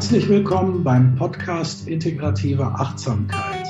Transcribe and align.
Herzlich 0.00 0.30
willkommen 0.30 0.82
beim 0.82 1.14
Podcast 1.14 1.86
Integrative 1.86 2.64
Achtsamkeit. 2.64 3.66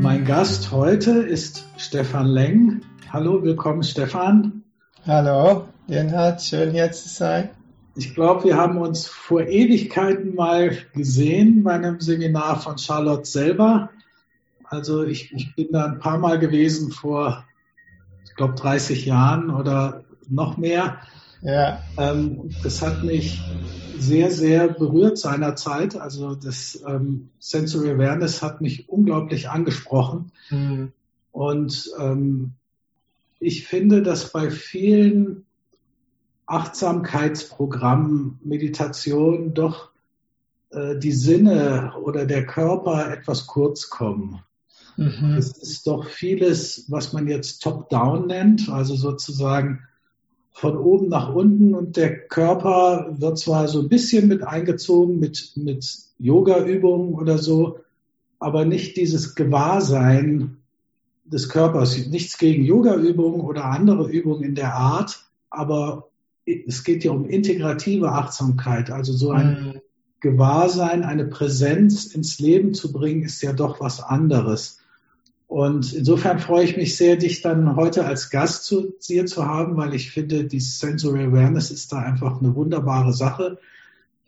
Mein 0.00 0.24
Gast 0.24 0.72
heute 0.72 1.10
ist 1.20 1.66
Stefan 1.76 2.28
Leng. 2.28 2.80
Hallo, 3.12 3.42
willkommen 3.42 3.82
Stefan. 3.82 4.62
Hallo, 5.06 5.68
Lenhard, 5.86 6.40
schön 6.40 6.70
hier 6.70 6.90
zu 6.92 7.10
sein. 7.10 7.50
Ich 7.94 8.14
glaube, 8.14 8.44
wir 8.44 8.56
haben 8.56 8.78
uns 8.78 9.06
vor 9.06 9.42
Ewigkeiten 9.42 10.34
mal 10.34 10.74
gesehen 10.94 11.62
bei 11.62 11.72
einem 11.72 12.00
Seminar 12.00 12.58
von 12.58 12.78
Charlotte 12.78 13.26
selber. 13.26 13.90
Also 14.64 15.04
ich, 15.04 15.30
ich 15.34 15.54
bin 15.54 15.68
da 15.72 15.84
ein 15.84 15.98
paar 15.98 16.16
Mal 16.16 16.38
gewesen 16.38 16.90
vor, 16.90 17.44
ich 18.24 18.34
glaube, 18.34 18.54
30 18.54 19.04
Jahren 19.04 19.50
oder 19.50 20.04
noch 20.30 20.56
mehr. 20.56 20.96
Ja. 21.42 21.82
Ähm, 21.96 22.50
das 22.62 22.82
hat 22.82 23.04
mich 23.04 23.40
sehr, 23.98 24.30
sehr 24.30 24.68
berührt 24.68 25.18
seinerzeit. 25.18 25.96
Also 25.96 26.34
das 26.34 26.82
ähm, 26.86 27.30
Sensory 27.38 27.90
Awareness 27.90 28.42
hat 28.42 28.60
mich 28.60 28.88
unglaublich 28.88 29.48
angesprochen. 29.48 30.32
Mhm. 30.50 30.92
Und 31.32 31.90
ähm, 31.98 32.52
ich 33.38 33.66
finde, 33.66 34.02
dass 34.02 34.32
bei 34.32 34.50
vielen 34.50 35.44
Achtsamkeitsprogrammen, 36.46 38.40
Meditation 38.42 39.54
doch 39.54 39.90
äh, 40.70 40.98
die 40.98 41.12
Sinne 41.12 41.92
oder 42.02 42.26
der 42.26 42.44
Körper 42.44 43.12
etwas 43.12 43.46
kurz 43.46 43.88
kommen. 43.88 44.42
Mhm. 44.96 45.36
Es 45.38 45.56
ist 45.56 45.86
doch 45.86 46.06
vieles, 46.06 46.86
was 46.88 47.12
man 47.12 47.28
jetzt 47.28 47.62
Top-Down 47.62 48.26
nennt, 48.26 48.68
also 48.68 48.96
sozusagen 48.96 49.86
von 50.52 50.76
oben 50.76 51.08
nach 51.08 51.34
unten 51.34 51.74
und 51.74 51.96
der 51.96 52.26
Körper 52.26 53.14
wird 53.18 53.38
zwar 53.38 53.68
so 53.68 53.80
ein 53.80 53.88
bisschen 53.88 54.28
mit 54.28 54.42
eingezogen 54.42 55.18
mit, 55.18 55.52
mit 55.56 55.86
Yoga-Übungen 56.18 57.14
oder 57.14 57.38
so, 57.38 57.78
aber 58.38 58.64
nicht 58.64 58.96
dieses 58.96 59.34
Gewahrsein 59.34 60.58
des 61.24 61.48
Körpers. 61.48 62.06
Nichts 62.08 62.38
gegen 62.38 62.64
Yoga-Übungen 62.64 63.40
oder 63.40 63.66
andere 63.66 64.10
Übungen 64.10 64.42
in 64.42 64.54
der 64.54 64.74
Art, 64.74 65.24
aber 65.48 66.08
es 66.44 66.84
geht 66.84 67.04
ja 67.04 67.12
um 67.12 67.26
integrative 67.26 68.10
Achtsamkeit, 68.10 68.90
also 68.90 69.12
so 69.12 69.30
ein 69.30 69.46
mhm. 69.46 69.80
Gewahrsein, 70.20 71.04
eine 71.04 71.26
Präsenz 71.26 72.06
ins 72.06 72.38
Leben 72.40 72.74
zu 72.74 72.92
bringen, 72.92 73.22
ist 73.22 73.40
ja 73.42 73.52
doch 73.52 73.80
was 73.80 74.02
anderes. 74.02 74.79
Und 75.50 75.92
insofern 75.92 76.38
freue 76.38 76.62
ich 76.62 76.76
mich 76.76 76.96
sehr, 76.96 77.16
dich 77.16 77.42
dann 77.42 77.74
heute 77.74 78.06
als 78.06 78.30
Gast 78.30 78.66
zu 78.66 78.94
dir 79.08 79.26
zu 79.26 79.46
haben, 79.46 79.76
weil 79.76 79.94
ich 79.94 80.12
finde, 80.12 80.44
die 80.44 80.60
Sensory 80.60 81.24
Awareness 81.24 81.72
ist 81.72 81.90
da 81.90 81.98
einfach 81.98 82.40
eine 82.40 82.54
wunderbare 82.54 83.12
Sache. 83.12 83.58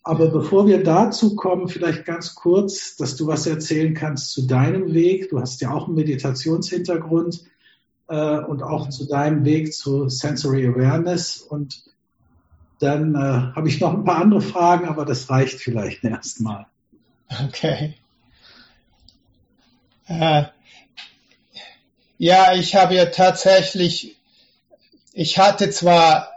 Aber 0.02 0.32
bevor 0.32 0.66
wir 0.66 0.82
dazu 0.82 1.36
kommen, 1.36 1.68
vielleicht 1.68 2.06
ganz 2.06 2.34
kurz, 2.34 2.96
dass 2.96 3.14
du 3.14 3.28
was 3.28 3.46
erzählen 3.46 3.94
kannst 3.94 4.32
zu 4.32 4.48
deinem 4.48 4.94
Weg. 4.94 5.30
Du 5.30 5.38
hast 5.38 5.60
ja 5.60 5.70
auch 5.70 5.86
einen 5.86 5.94
Meditationshintergrund 5.94 7.44
äh, 8.08 8.38
und 8.40 8.64
auch 8.64 8.88
zu 8.88 9.06
deinem 9.06 9.44
Weg 9.44 9.72
zu 9.72 10.08
Sensory 10.08 10.66
Awareness. 10.66 11.36
Und 11.36 11.84
dann 12.80 13.14
äh, 13.14 13.54
habe 13.54 13.68
ich 13.68 13.80
noch 13.80 13.94
ein 13.94 14.02
paar 14.02 14.20
andere 14.20 14.40
Fragen, 14.40 14.88
aber 14.88 15.04
das 15.04 15.30
reicht 15.30 15.60
vielleicht 15.60 16.02
erstmal. 16.02 16.66
Okay. 17.46 17.94
Äh, 20.08 20.46
ja, 22.22 22.54
ich 22.54 22.76
habe 22.76 22.94
ja 22.94 23.06
tatsächlich, 23.06 24.16
ich 25.12 25.38
hatte 25.38 25.70
zwar 25.70 26.30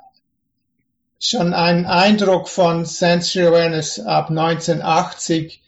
schon 1.20 1.54
einen 1.54 1.86
Eindruck 1.86 2.50
von 2.50 2.86
Sensory 2.86 3.46
Awareness 3.46 4.00
ab 4.00 4.32
1980, 4.32 5.62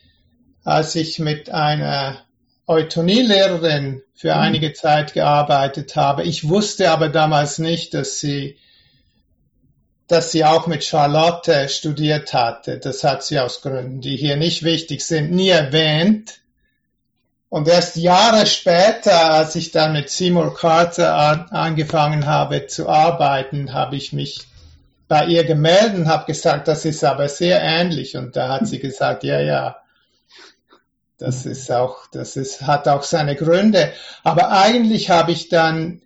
als 0.63 0.95
ich 0.95 1.19
mit 1.19 1.51
einer 1.51 2.17
Eutonie-Lehrerin 2.65 4.01
für 4.15 4.33
mhm. 4.33 4.41
einige 4.41 4.73
Zeit 4.73 5.13
gearbeitet 5.13 5.95
habe. 5.95 6.23
Ich 6.23 6.49
wusste 6.49 6.89
aber 6.89 7.09
damals 7.09 7.59
nicht, 7.59 7.93
dass 7.93 8.19
sie, 8.19 8.57
dass 10.07 10.31
sie 10.31 10.45
auch 10.45 10.65
mit 10.65 10.83
Charlotte 10.83 11.69
studiert 11.69 12.33
hatte. 12.33 12.79
Das 12.79 13.03
hat 13.03 13.21
sie 13.21 13.39
aus 13.39 13.61
Gründen, 13.61 14.01
die 14.01 14.17
hier 14.17 14.35
nicht 14.35 14.63
wichtig 14.63 15.05
sind, 15.05 15.29
nie 15.29 15.49
erwähnt. 15.49 16.39
Und 17.49 17.67
erst 17.67 17.95
Jahre 17.95 18.45
später, 18.45 19.31
als 19.31 19.55
ich 19.55 19.71
dann 19.71 19.93
mit 19.93 20.09
Seymour 20.09 20.53
Carter 20.53 21.15
an, 21.15 21.49
angefangen 21.49 22.25
habe 22.25 22.67
zu 22.67 22.89
arbeiten, 22.89 23.73
habe 23.73 23.95
ich 23.95 24.11
mich 24.11 24.47
bei 25.07 25.25
ihr 25.25 25.45
gemeldet 25.45 25.95
und 25.95 26.07
habe 26.07 26.25
gesagt, 26.25 26.67
das 26.67 26.83
ist 26.83 27.03
aber 27.05 27.29
sehr 27.29 27.61
ähnlich. 27.61 28.17
Und 28.17 28.35
da 28.35 28.49
hat 28.49 28.67
sie 28.67 28.79
gesagt, 28.79 29.23
ja, 29.23 29.39
ja, 29.39 29.77
das 31.17 31.45
ist 31.45 31.71
auch, 31.71 32.07
das 32.11 32.35
ist, 32.35 32.63
hat 32.63 32.87
auch 32.87 33.03
seine 33.03 33.35
Gründe. 33.35 33.93
Aber 34.23 34.51
eigentlich 34.51 35.09
habe 35.09 35.31
ich 35.31 35.47
dann 35.47 36.01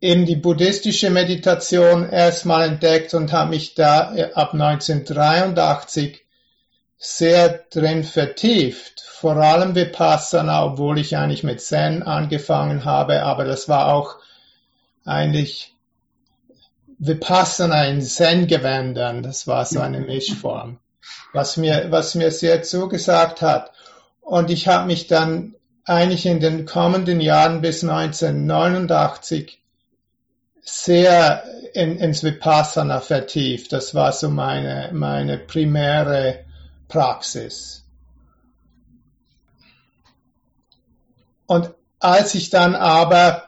eben 0.00 0.26
die 0.26 0.36
buddhistische 0.36 1.08
Meditation 1.08 2.08
erstmal 2.08 2.68
entdeckt 2.68 3.14
und 3.14 3.32
habe 3.32 3.50
mich 3.50 3.74
da 3.74 4.14
ab 4.34 4.52
1983 4.52 6.23
sehr 7.04 7.64
drin 7.70 8.02
vertieft 8.02 9.02
vor 9.02 9.36
allem 9.36 9.74
Vipassana, 9.74 10.64
obwohl 10.64 10.98
ich 10.98 11.18
eigentlich 11.18 11.44
mit 11.44 11.60
Zen 11.60 12.02
angefangen 12.02 12.86
habe, 12.86 13.22
aber 13.22 13.44
das 13.44 13.68
war 13.68 13.92
auch 13.92 14.16
eigentlich 15.04 15.74
Vipassana 16.98 17.84
in 17.86 18.00
Zen-Gewändern, 18.00 19.22
das 19.22 19.46
war 19.46 19.66
so 19.66 19.80
eine 19.80 20.00
Mischform, 20.00 20.78
was 21.34 21.58
mir, 21.58 21.86
was 21.90 22.14
mir 22.14 22.30
sehr 22.30 22.62
zugesagt 22.62 23.42
hat. 23.42 23.72
Und 24.22 24.50
ich 24.50 24.66
habe 24.68 24.86
mich 24.86 25.06
dann 25.06 25.54
eigentlich 25.84 26.24
in 26.24 26.40
den 26.40 26.64
kommenden 26.64 27.20
Jahren 27.20 27.60
bis 27.60 27.82
1989 27.82 29.60
sehr 30.62 31.44
in, 31.74 31.98
ins 31.98 32.24
Vipassana 32.24 33.00
vertieft. 33.00 33.74
Das 33.74 33.94
war 33.94 34.12
so 34.12 34.30
meine, 34.30 34.88
meine 34.94 35.36
primäre 35.36 36.43
Praxis. 36.94 37.82
Und 41.46 41.70
als 41.98 42.36
ich 42.36 42.50
dann 42.50 42.76
aber, 42.76 43.42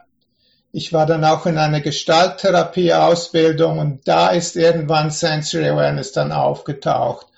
ich 0.72 0.92
war 0.92 1.06
dann 1.06 1.24
auch 1.24 1.46
in 1.46 1.56
einer 1.56 1.80
Gestalttherapie-Ausbildung 1.80 3.78
und 3.78 4.08
da 4.08 4.30
ist 4.30 4.56
irgendwann 4.56 5.10
Sensory 5.10 5.68
Awareness 5.68 6.10
dann 6.10 6.32
aufgetaucht. 6.32 7.28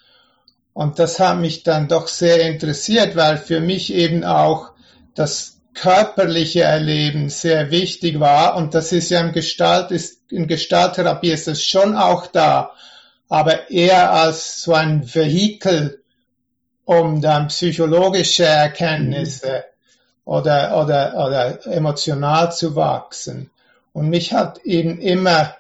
Und 0.73 0.99
das 0.99 1.21
hat 1.21 1.39
mich 1.39 1.63
dann 1.63 1.89
doch 1.89 2.09
sehr 2.09 2.41
interessiert, 2.49 3.15
weil 3.15 3.37
für 3.37 3.61
mich 3.61 3.93
eben 3.93 4.25
auch 4.25 4.71
das 5.15 5.61
körperliche 5.75 6.63
Erleben 6.63 7.29
sehr 7.29 7.71
wichtig 7.71 8.19
war. 8.19 8.57
Und 8.57 8.75
das 8.75 8.93
ist 8.93 9.11
ja 9.11 9.21
im 9.21 9.33
Gestalt, 9.33 9.91
ist, 9.91 10.33
in 10.33 10.47
Gestalttherapie 10.47 11.33
ist 11.33 11.49
es 11.49 11.63
schon 11.63 11.97
auch 11.97 12.27
da, 12.29 12.73
aber 13.29 13.71
eher 13.71 14.13
als 14.13 14.63
so 14.63 14.75
ein 14.75 15.15
Vehikel, 15.15 16.03
um 16.85 17.21
dann 17.21 17.49
psychologische 17.49 18.47
Erkenntnisse 18.47 19.65
oder, 20.25 20.83
oder, 20.83 21.15
oder 21.27 21.67
emotional 21.67 22.53
zu 22.53 22.75
wachsen. 22.77 23.51
Und 23.93 24.09
mich 24.09 24.33
hat 24.33 24.59
eben 24.65 25.01
immer 25.01 25.55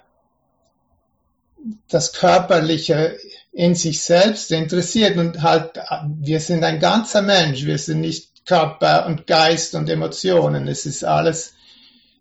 das 1.89 2.13
Körperliche 2.13 3.19
in 3.53 3.75
sich 3.75 4.03
selbst 4.03 4.53
interessiert 4.53 5.17
und 5.19 5.43
halt, 5.43 5.73
wir 6.21 6.41
sind 6.41 6.65
ein 6.65 6.81
ganzer 6.81 7.23
Mensch, 7.23 7.65
wir 7.65 7.79
sind 7.79 8.01
nicht 8.01 8.47
Körper 8.47 9.07
und 9.07 9.27
Geist 9.27 9.75
und 9.75 9.89
Emotionen, 9.91 10.69
es 10.69 10.87
ist 10.87 11.05
alles, 11.05 11.55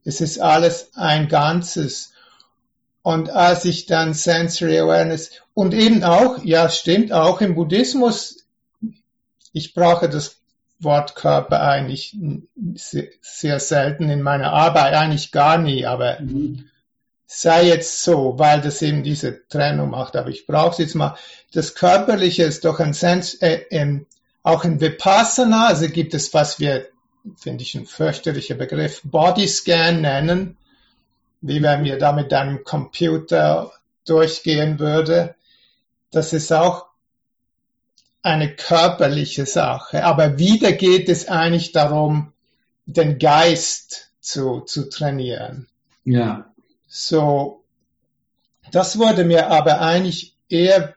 es 0.04 0.20
ist 0.20 0.40
alles 0.40 0.90
ein 0.96 1.28
Ganzes. 1.28 2.14
Und 3.08 3.30
als 3.30 3.64
ich 3.64 3.86
dann 3.86 4.14
Sensory 4.14 4.80
Awareness 4.80 5.32
und 5.54 5.74
eben 5.74 6.04
auch, 6.04 6.44
ja 6.44 6.68
stimmt, 6.68 7.14
auch 7.14 7.40
im 7.40 7.56
Buddhismus, 7.56 8.46
ich 9.54 9.74
brauche 9.74 10.10
das 10.10 10.42
Wort 10.80 11.16
Körper 11.16 11.62
eigentlich 11.62 12.18
sehr 12.76 13.62
selten 13.62 14.10
in 14.10 14.22
meiner 14.22 14.52
Arbeit, 14.52 14.94
eigentlich 14.94 15.32
gar 15.32 15.58
nie, 15.58 15.86
aber 15.86 16.20
mhm. 16.20 16.66
sei 17.28 17.68
jetzt 17.68 18.04
so, 18.04 18.38
weil 18.40 18.60
das 18.60 18.82
eben 18.82 19.04
diese 19.04 19.48
Trennung 19.48 19.92
macht. 19.92 20.18
Aber 20.18 20.28
ich 20.28 20.46
brauche 20.46 20.72
es 20.72 20.78
jetzt 20.80 20.96
mal. 20.96 21.16
Das 21.54 21.76
Körperliche 21.76 22.44
ist 22.44 22.66
doch 22.66 22.82
ein 22.82 22.92
Sens, 22.92 23.36
äh, 23.36 23.62
ähm, 23.70 24.06
auch 24.44 24.66
ein 24.66 24.82
Vipassana, 24.82 25.68
also 25.68 25.88
gibt 25.88 26.14
es, 26.14 26.34
was 26.34 26.60
wir, 26.60 26.90
finde 27.38 27.64
ich, 27.64 27.74
ein 27.74 27.86
fürchterlicher 27.86 28.56
Begriff, 28.56 29.00
Bodyscan 29.06 30.02
nennen, 30.02 30.58
wie 31.48 31.64
wenn 31.64 31.86
wir 31.86 31.98
da 31.98 32.12
mit 32.12 32.34
einem 32.34 32.64
Computer 32.64 33.72
durchgehen 34.06 34.80
würde. 34.80 35.36
Das 36.12 36.34
ist 36.34 36.52
auch 36.52 36.88
eine 38.22 38.54
körperliche 38.54 39.46
Sache. 39.46 40.04
Aber 40.04 40.38
wieder 40.38 40.74
geht 40.74 41.08
es 41.08 41.28
eigentlich 41.28 41.72
darum, 41.72 42.34
den 42.86 43.18
Geist 43.18 44.10
zu, 44.20 44.62
zu 44.62 44.90
trainieren. 44.90 45.68
Ja. 46.04 46.52
So, 46.88 47.64
das 48.72 48.98
wurde 48.98 49.24
mir 49.24 49.48
aber 49.48 49.80
eigentlich 49.80 50.36
eher 50.50 50.96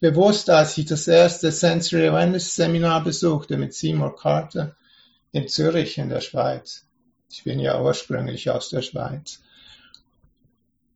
bewusst, 0.00 0.50
als 0.50 0.76
ich 0.78 0.86
das 0.86 1.06
erste 1.06 1.52
Sensory 1.52 2.08
Awareness 2.08 2.56
Seminar 2.56 3.04
besuchte 3.04 3.56
mit 3.56 3.72
Seymour 3.72 4.16
Carter 4.16 4.74
in 5.30 5.46
Zürich 5.46 5.98
in 5.98 6.08
der 6.08 6.20
Schweiz. 6.20 6.84
Ich 7.30 7.44
bin 7.44 7.60
ja 7.60 7.80
ursprünglich 7.80 8.50
aus 8.50 8.68
der 8.70 8.82
Schweiz. 8.82 9.40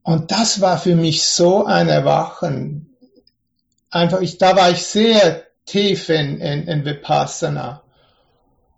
Und 0.06 0.30
das 0.30 0.60
war 0.60 0.78
für 0.78 0.94
mich 0.94 1.24
so 1.24 1.64
ein 1.64 1.88
Erwachen. 1.88 2.96
Einfach, 3.90 4.20
ich, 4.20 4.38
da 4.38 4.54
war 4.54 4.70
ich 4.70 4.86
sehr 4.86 5.42
tief 5.64 6.10
in, 6.10 6.38
in, 6.38 6.68
in 6.68 6.84
Vipassana 6.84 7.82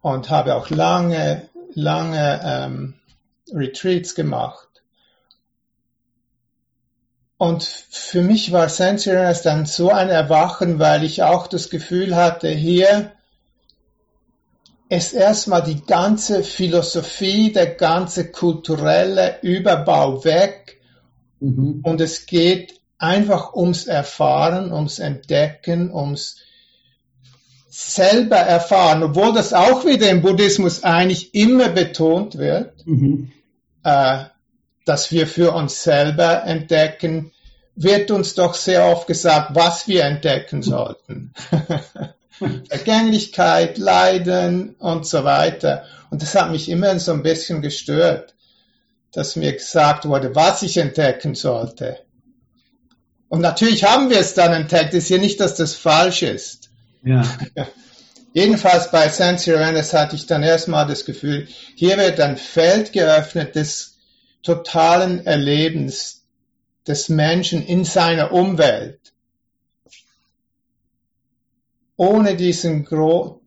und 0.01 0.31
habe 0.31 0.55
auch 0.55 0.71
lange, 0.71 1.47
lange 1.75 2.41
ähm, 2.43 2.95
Retreats 3.53 4.15
gemacht. 4.15 4.69
Und 7.37 7.63
für 7.63 8.23
mich 8.23 8.51
war 8.53 8.71
Sensoriness 8.71 9.43
dann 9.43 9.67
so 9.67 9.91
ein 9.91 10.09
Erwachen, 10.09 10.79
weil 10.79 11.05
ich 11.05 11.25
auch 11.25 11.47
das 11.47 11.69
Gefühl 11.69 12.17
hatte, 12.17 12.49
hier 12.49 13.13
ist 14.89 15.13
erstmal 15.13 15.63
die 15.63 15.85
ganze 15.85 16.43
Philosophie, 16.43 17.53
der 17.53 17.67
ganze 17.67 18.31
kulturelle 18.31 19.41
Überbau 19.43 20.25
weg 20.25 20.58
mhm. 21.41 21.81
und 21.83 22.01
es 22.01 22.27
geht 22.27 22.81
einfach 22.99 23.55
ums 23.55 23.87
Erfahren, 23.87 24.73
ums 24.73 24.99
Entdecken, 24.99 25.93
ums 25.93 26.37
selber 27.69 28.37
erfahren, 28.37 29.03
obwohl 29.05 29.33
das 29.33 29.53
auch 29.53 29.85
wieder 29.85 30.11
im 30.11 30.21
Buddhismus 30.21 30.83
eigentlich 30.83 31.35
immer 31.35 31.69
betont 31.69 32.37
wird, 32.37 32.85
mhm. 32.87 33.31
äh, 33.85 34.25
dass 34.85 35.13
wir 35.13 35.27
für 35.27 35.53
uns 35.53 35.83
selber 35.83 36.45
entdecken, 36.45 37.31
wird 37.77 38.11
uns 38.11 38.35
doch 38.35 38.55
sehr 38.55 38.87
oft 38.87 39.07
gesagt, 39.07 39.55
was 39.55 39.87
wir 39.87 40.05
entdecken 40.05 40.63
sollten. 40.63 41.33
Vergänglichkeit, 42.69 43.79
Leiden 43.79 44.75
und 44.79 45.07
so 45.07 45.23
weiter. 45.25 45.85
Und 46.11 46.23
das 46.23 46.35
hat 46.35 46.51
mich 46.51 46.69
immer 46.69 46.99
so 46.99 47.13
ein 47.13 47.23
bisschen 47.23 47.63
gestört, 47.63 48.35
dass 49.13 49.37
mir 49.37 49.53
gesagt 49.53 50.07
wurde, 50.07 50.35
was 50.35 50.63
ich 50.63 50.77
entdecken 50.77 51.35
sollte. 51.35 51.99
Und 53.29 53.41
natürlich 53.41 53.85
haben 53.85 54.11
wir 54.11 54.19
es 54.19 54.35
dann 54.35 54.53
entdeckt. 54.53 54.95
Es 54.95 55.05
ist 55.05 55.09
hier 55.09 55.19
nicht, 55.19 55.41
dass 55.41 55.55
das 55.55 55.75
falsch 55.75 56.23
ist. 56.23 56.71
Ja. 57.03 57.25
Jedenfalls 58.33 58.91
bei 58.91 59.09
Sensory 59.09 59.57
Awareness 59.57 59.93
hatte 59.93 60.17
ich 60.17 60.27
dann 60.27 60.43
erstmal 60.43 60.87
das 60.87 61.05
Gefühl, 61.05 61.49
hier 61.75 61.97
wird 61.97 62.21
ein 62.21 62.37
Feld 62.37 62.93
geöffnet 62.93 63.55
des 63.55 63.97
totalen 64.43 65.27
Erlebens 65.27 66.23
des 66.87 67.09
Menschen 67.09 67.65
in 67.65 67.85
seiner 67.85 68.33
Umwelt. 68.33 69.01
Ohne 71.97 72.37
diesen, 72.37 72.87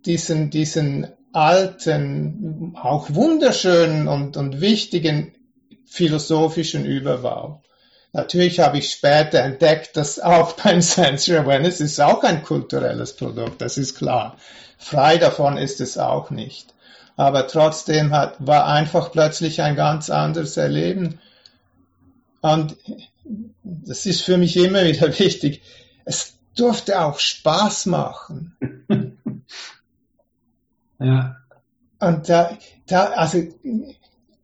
diesen, 0.06 0.50
diesen 0.50 1.08
alten, 1.32 2.76
auch 2.76 3.14
wunderschönen 3.14 4.08
und, 4.08 4.36
und 4.36 4.62
wichtigen 4.62 5.34
philosophischen 5.92 6.86
Überbau. 6.86 7.62
Natürlich 8.14 8.62
habe 8.62 8.78
ich 8.78 8.90
später 8.92 9.40
entdeckt, 9.40 9.98
dass 9.98 10.20
auch 10.20 10.54
beim 10.64 10.82
Sensory 10.82 11.40
Awareness 11.40 11.82
ist 11.82 12.00
auch 12.00 12.24
ein 12.24 12.44
kulturelles 12.44 13.16
Produkt, 13.16 13.62
das 13.62 13.78
ist 13.78 13.98
klar. 13.98 14.38
Frei 14.78 15.18
davon 15.18 15.58
ist 15.58 15.82
es 15.82 15.98
auch 15.98 16.32
nicht. 16.32 16.74
Aber 17.18 17.46
trotzdem 17.46 18.14
hat, 18.14 18.36
war 18.40 18.68
einfach 18.68 19.12
plötzlich 19.12 19.62
ein 19.62 19.76
ganz 19.76 20.10
anderes 20.10 20.56
Erleben. 20.56 21.20
Und 22.40 22.78
das 23.64 24.06
ist 24.06 24.22
für 24.22 24.38
mich 24.38 24.56
immer 24.56 24.86
wieder 24.86 25.20
wichtig. 25.20 25.62
Es 26.06 26.38
durfte 26.56 27.02
auch 27.02 27.20
Spaß 27.20 27.86
machen. 27.88 28.56
ja. 31.00 31.36
Und 32.00 32.30
da, 32.30 32.58
da, 32.88 33.04
also 33.12 33.44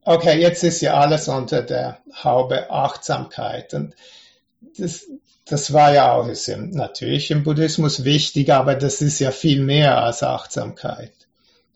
okay, 0.08 0.40
jetzt 0.40 0.64
ist 0.64 0.82
ja 0.82 0.94
alles 0.94 1.28
unter 1.28 1.62
der 1.62 2.00
Haube 2.24 2.72
Achtsamkeit. 2.72 3.74
Und 3.74 3.94
das, 4.78 5.06
das 5.46 5.74
war 5.74 5.94
ja 5.94 6.14
auch 6.14 6.28
ist 6.28 6.48
natürlich 6.48 7.30
im 7.30 7.44
Buddhismus 7.44 8.06
wichtig, 8.06 8.54
aber 8.54 8.76
das 8.76 9.02
ist 9.02 9.20
ja 9.20 9.32
viel 9.32 9.62
mehr 9.62 10.02
als 10.02 10.24
Achtsamkeit. 10.24 11.12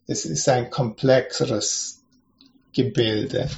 Es 0.08 0.24
ist 0.26 0.48
ein 0.48 0.70
komplexeres 0.70 2.04
Gebilde. 2.74 3.50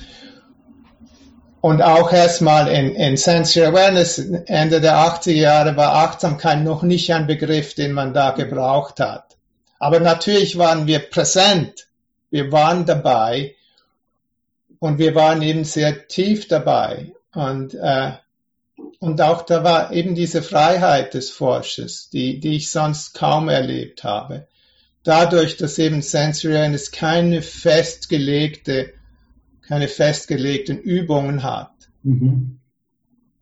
Und 1.62 1.81
auch 1.81 2.12
erstmal 2.12 2.68
in, 2.68 2.96
in 2.96 3.16
Sensory 3.16 3.68
Awareness, 3.68 4.18
Ende 4.18 4.81
der 4.81 4.96
80er 4.96 5.31
Jahre 5.31 5.78
war 5.78 5.94
Achtsamkeit 5.94 6.64
noch 6.64 6.81
nicht 6.81 7.14
ein 7.14 7.28
Begriff, 7.28 7.75
den 7.75 7.94
man 7.94 8.14
da 8.14 8.31
gebraucht 8.31 9.00
hat. 9.00 9.38
Aber 9.80 10.00
natürlich 10.00 10.58
waren 10.58 10.88
wir 10.88 11.00
präsent. 11.00 11.88
Wir 12.31 12.52
waren 12.52 12.86
dabei 12.86 13.56
und 14.83 15.00
wir 15.00 15.15
waren 15.15 15.41
eben 15.41 15.63
sehr 15.63 16.09
tief 16.09 16.50
dabei. 16.50 17.13
Und, 17.33 17.74
äh, 17.74 18.12
und 19.00 19.21
auch 19.21 19.44
da 19.44 19.63
war 19.63 19.94
eben 19.94 20.13
diese 20.13 20.41
Freiheit 20.44 21.13
des 21.13 21.30
Forschers, 21.30 22.09
die, 22.09 22.41
die 22.41 22.57
ich 22.57 22.69
sonst 22.69 23.13
kaum 23.13 23.47
erlebt 23.47 24.03
habe. 24.03 24.45
Dadurch, 25.03 25.56
dass 25.56 25.80
eben 25.80 26.01
Sensory 26.01 26.57
Awareness 26.57 26.91
keine 26.91 27.41
festgelegte, 27.41 28.91
keine 29.65 29.88
festgelegten 29.88 30.80
Übungen 30.80 31.44
hat, 31.44 31.71
mhm. 32.03 32.59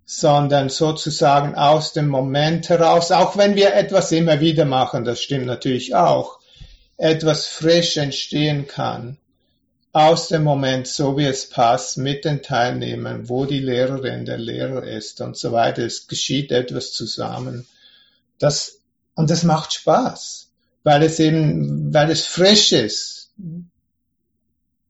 sondern 0.05 0.69
sozusagen 0.69 1.55
aus 1.55 1.91
dem 1.91 2.07
Moment 2.07 2.69
heraus, 2.69 3.11
auch 3.11 3.35
wenn 3.35 3.55
wir 3.55 3.73
etwas 3.73 4.11
immer 4.11 4.41
wieder 4.41 4.65
machen, 4.65 5.05
das 5.05 5.19
stimmt 5.19 5.47
natürlich 5.47 5.95
auch, 5.95 6.37
etwas 6.97 7.47
frisch 7.47 7.97
entstehen 7.97 8.67
kann 8.67 9.17
aus 9.93 10.29
dem 10.29 10.43
Moment, 10.43 10.88
so 10.88 11.17
wie 11.17 11.25
es 11.25 11.49
passt, 11.49 11.97
mit 11.97 12.23
den 12.23 12.41
Teilnehmern, 12.41 13.27
wo 13.27 13.45
die 13.45 13.59
Lehrerin, 13.59 14.25
der 14.25 14.38
Lehrer 14.38 14.83
ist 14.83 15.19
und 15.21 15.35
so 15.35 15.51
weiter. 15.51 15.83
Es 15.83 16.07
geschieht 16.07 16.51
etwas 16.51 16.93
zusammen. 16.93 17.65
Das, 18.39 18.79
und 19.15 19.29
das 19.29 19.43
macht 19.43 19.73
Spaß, 19.73 20.49
weil 20.83 21.03
es 21.03 21.19
eben, 21.19 21.93
weil 21.93 22.09
es 22.09 22.25
frisch 22.25 22.71
ist. 22.71 23.31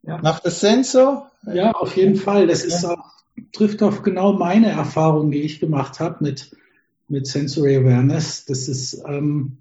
Ja. 0.03 0.17
Macht 0.17 0.45
das 0.45 0.59
Sinn 0.59 0.83
so? 0.83 1.25
Ja, 1.51 1.71
auf 1.71 1.95
jeden 1.97 2.15
Fall. 2.15 2.47
Das 2.47 2.63
ist 2.63 2.85
auch, 2.85 3.11
trifft 3.51 3.81
auf 3.81 4.03
genau 4.03 4.33
meine 4.33 4.69
Erfahrung, 4.69 5.31
die 5.31 5.41
ich 5.41 5.59
gemacht 5.59 5.99
habe 5.99 6.23
mit, 6.23 6.55
mit 7.07 7.25
Sensory 7.25 7.77
Awareness. 7.77 8.45
Das 8.45 8.67
ist, 8.67 9.03
ähm, 9.07 9.57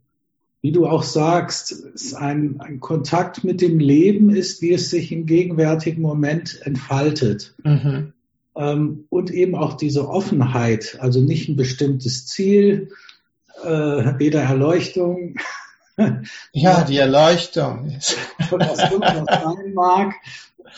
wie 0.63 0.73
du 0.73 0.87
auch 0.87 1.03
sagst, 1.03 1.73
es 1.95 2.15
ein, 2.15 2.61
ein 2.61 2.81
Kontakt 2.81 3.45
mit 3.45 3.61
dem 3.61 3.79
Leben 3.79 4.31
ist, 4.31 4.61
wie 4.61 4.73
es 4.73 4.91
sich 4.91 5.11
im 5.11 5.27
gegenwärtigen 5.27 6.03
Moment 6.03 6.61
entfaltet. 6.63 7.55
Mhm. 7.65 8.13
Ähm, 8.57 9.05
und 9.09 9.31
eben 9.31 9.55
auch 9.55 9.75
diese 9.75 10.09
Offenheit, 10.09 10.99
also 11.01 11.21
nicht 11.21 11.49
ein 11.49 11.57
bestimmtes 11.57 12.27
Ziel, 12.27 12.91
äh, 13.63 13.69
weder 14.19 14.43
Erleuchtung. 14.43 15.37
Ja, 16.55 16.83
die 16.83 16.97
Erleuchtung. 16.97 17.99
was 18.51 18.91
immer 18.91 19.27
sein 19.29 19.75
mag. 19.75 20.15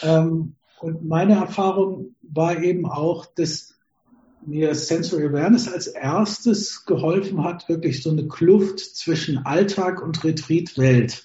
Ähm, 0.02 0.56
und 0.80 1.06
meine 1.06 1.34
Erfahrung 1.34 2.16
war 2.22 2.60
eben 2.60 2.86
auch, 2.86 3.26
dass 3.26 3.71
mir 4.46 4.75
Sensory 4.75 5.26
Awareness 5.26 5.72
als 5.72 5.87
erstes 5.87 6.84
geholfen 6.84 7.44
hat, 7.44 7.68
wirklich 7.68 8.02
so 8.02 8.11
eine 8.11 8.26
Kluft 8.26 8.80
zwischen 8.80 9.38
Alltag 9.38 10.02
und 10.02 10.25
Retreat-Welt 10.25 11.25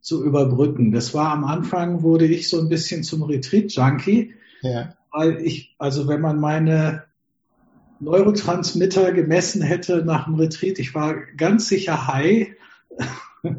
zu 0.00 0.24
überbrücken. 0.24 0.92
Das 0.92 1.14
war 1.14 1.32
am 1.32 1.44
Anfang, 1.44 2.02
wurde 2.02 2.26
ich 2.26 2.48
so 2.48 2.60
ein 2.60 2.68
bisschen 2.68 3.02
zum 3.02 3.22
Retreat-Junkie, 3.22 4.34
ja. 4.62 4.94
weil 5.10 5.40
ich, 5.40 5.74
also 5.78 6.06
wenn 6.08 6.20
man 6.20 6.38
meine 6.38 7.04
Neurotransmitter 8.00 9.12
gemessen 9.12 9.62
hätte 9.62 10.04
nach 10.04 10.26
dem 10.26 10.34
Retreat, 10.34 10.78
ich 10.78 10.94
war 10.94 11.14
ganz 11.36 11.68
sicher 11.68 12.06
high 12.06 12.48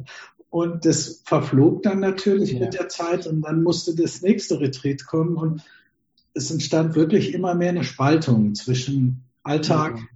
und 0.50 0.86
das 0.86 1.24
verflog 1.26 1.84
dann 1.84 2.00
natürlich 2.00 2.54
ja. 2.54 2.60
mit 2.60 2.74
der 2.76 2.90
Zeit 2.90 3.28
und 3.28 3.42
dann 3.42 3.64
musste 3.64 3.96
das 3.96 4.22
nächste 4.22 4.60
Retreat 4.60 5.06
kommen 5.06 5.36
und 5.36 5.64
es 6.36 6.52
entstand 6.52 6.96
wirklich 6.96 7.34
immer 7.34 7.56
mehr 7.56 7.70
eine 7.70 7.84
Spaltung 7.84 8.54
zwischen 8.54 9.24
Alltag 9.44 9.96
mhm. 9.96 10.08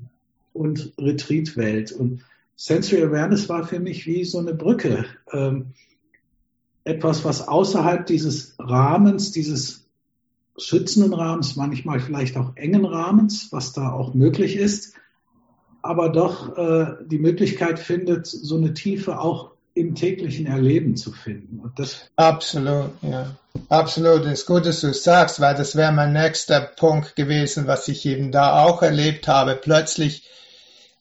und 0.53 0.93
Retreat-Welt. 0.99 1.91
Und 1.93 2.21
Sensory 2.55 3.03
Awareness 3.03 3.49
war 3.49 3.65
für 3.65 3.79
mich 3.79 4.05
wie 4.05 4.25
so 4.25 4.38
eine 4.38 4.53
Brücke. 4.53 5.05
Ähm, 5.31 5.67
etwas, 6.83 7.23
was 7.23 7.47
außerhalb 7.47 8.05
dieses 8.05 8.55
Rahmens, 8.59 9.31
dieses 9.31 9.85
schützenden 10.57 11.13
Rahmens, 11.13 11.55
manchmal 11.55 11.99
vielleicht 12.01 12.35
auch 12.35 12.55
engen 12.55 12.85
Rahmens, 12.85 13.51
was 13.51 13.71
da 13.71 13.91
auch 13.91 14.13
möglich 14.13 14.57
ist, 14.57 14.95
aber 15.81 16.09
doch 16.09 16.57
äh, 16.57 16.95
die 17.05 17.19
Möglichkeit 17.19 17.79
findet, 17.79 18.27
so 18.27 18.57
eine 18.57 18.73
Tiefe 18.73 19.19
auch 19.19 19.51
im 19.73 19.95
täglichen 19.95 20.45
Erleben 20.45 20.97
zu 20.97 21.13
finden. 21.13 21.61
Absolut, 22.17 22.91
ja. 23.01 23.38
Absolut. 23.68 24.25
Es 24.25 24.41
ist 24.41 24.46
gut, 24.46 24.65
dass 24.65 24.82
du 24.82 24.88
es 24.88 25.03
sagst, 25.03 25.39
weil 25.39 25.56
das 25.56 25.75
wäre 25.75 25.91
mein 25.91 26.13
nächster 26.13 26.62
Punkt 26.62 27.15
gewesen, 27.15 27.68
was 27.68 27.88
ich 27.88 28.06
eben 28.06 28.32
da 28.32 28.63
auch 28.63 28.82
erlebt 28.82 29.27
habe. 29.27 29.56
Plötzlich 29.56 30.27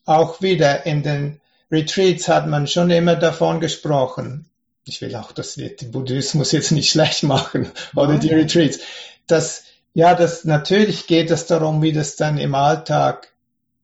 auch 0.05 0.41
wieder 0.41 0.87
in 0.87 1.03
den 1.03 1.41
Retreats 1.71 2.29
hat 2.29 2.47
man 2.47 2.67
schon 2.67 2.91
immer 2.91 3.17
davon 3.17 3.61
gesprochen. 3.61 4.47
Ich 4.85 5.03
will 5.03 5.15
auch 5.17 5.33
das 5.33 5.55
den 5.55 5.93
Buddhismus 5.93 6.53
jetzt 6.53 6.73
nicht 6.73 6.91
schlecht 6.91 7.23
machen 7.23 7.71
oder 7.95 8.17
die 8.17 8.33
Retreats. 8.33 8.79
Dass, 9.27 9.65
ja, 9.93 10.15
das, 10.15 10.45
natürlich 10.45 11.07
geht 11.07 11.31
es 11.31 11.45
darum, 11.45 11.83
wie 11.83 11.93
das 11.93 12.17
dann 12.17 12.39
im 12.39 12.55
Alltag 12.55 13.29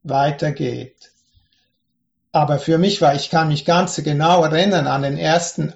weitergeht. 0.03 1.11
Aber 2.33 2.59
für 2.59 2.79
mich 2.79 3.03
war, 3.03 3.15
ich 3.15 3.29
kann 3.29 3.49
mich 3.49 3.67
ganz 3.67 3.97
genau 4.03 4.43
erinnern 4.43 4.87
an 4.87 5.03
den 5.03 5.19
ersten, 5.19 5.75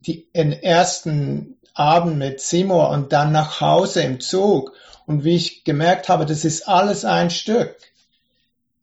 die, 0.00 0.26
den 0.34 0.52
ersten 0.52 1.59
Abend 1.80 2.18
mit 2.18 2.40
Seymour 2.40 2.90
und 2.90 3.12
dann 3.12 3.32
nach 3.32 3.60
Hause 3.60 4.02
im 4.02 4.20
Zug 4.20 4.72
und 5.06 5.24
wie 5.24 5.34
ich 5.34 5.64
gemerkt 5.64 6.08
habe, 6.08 6.26
das 6.26 6.44
ist 6.44 6.68
alles 6.68 7.04
ein 7.04 7.30
Stück 7.30 7.76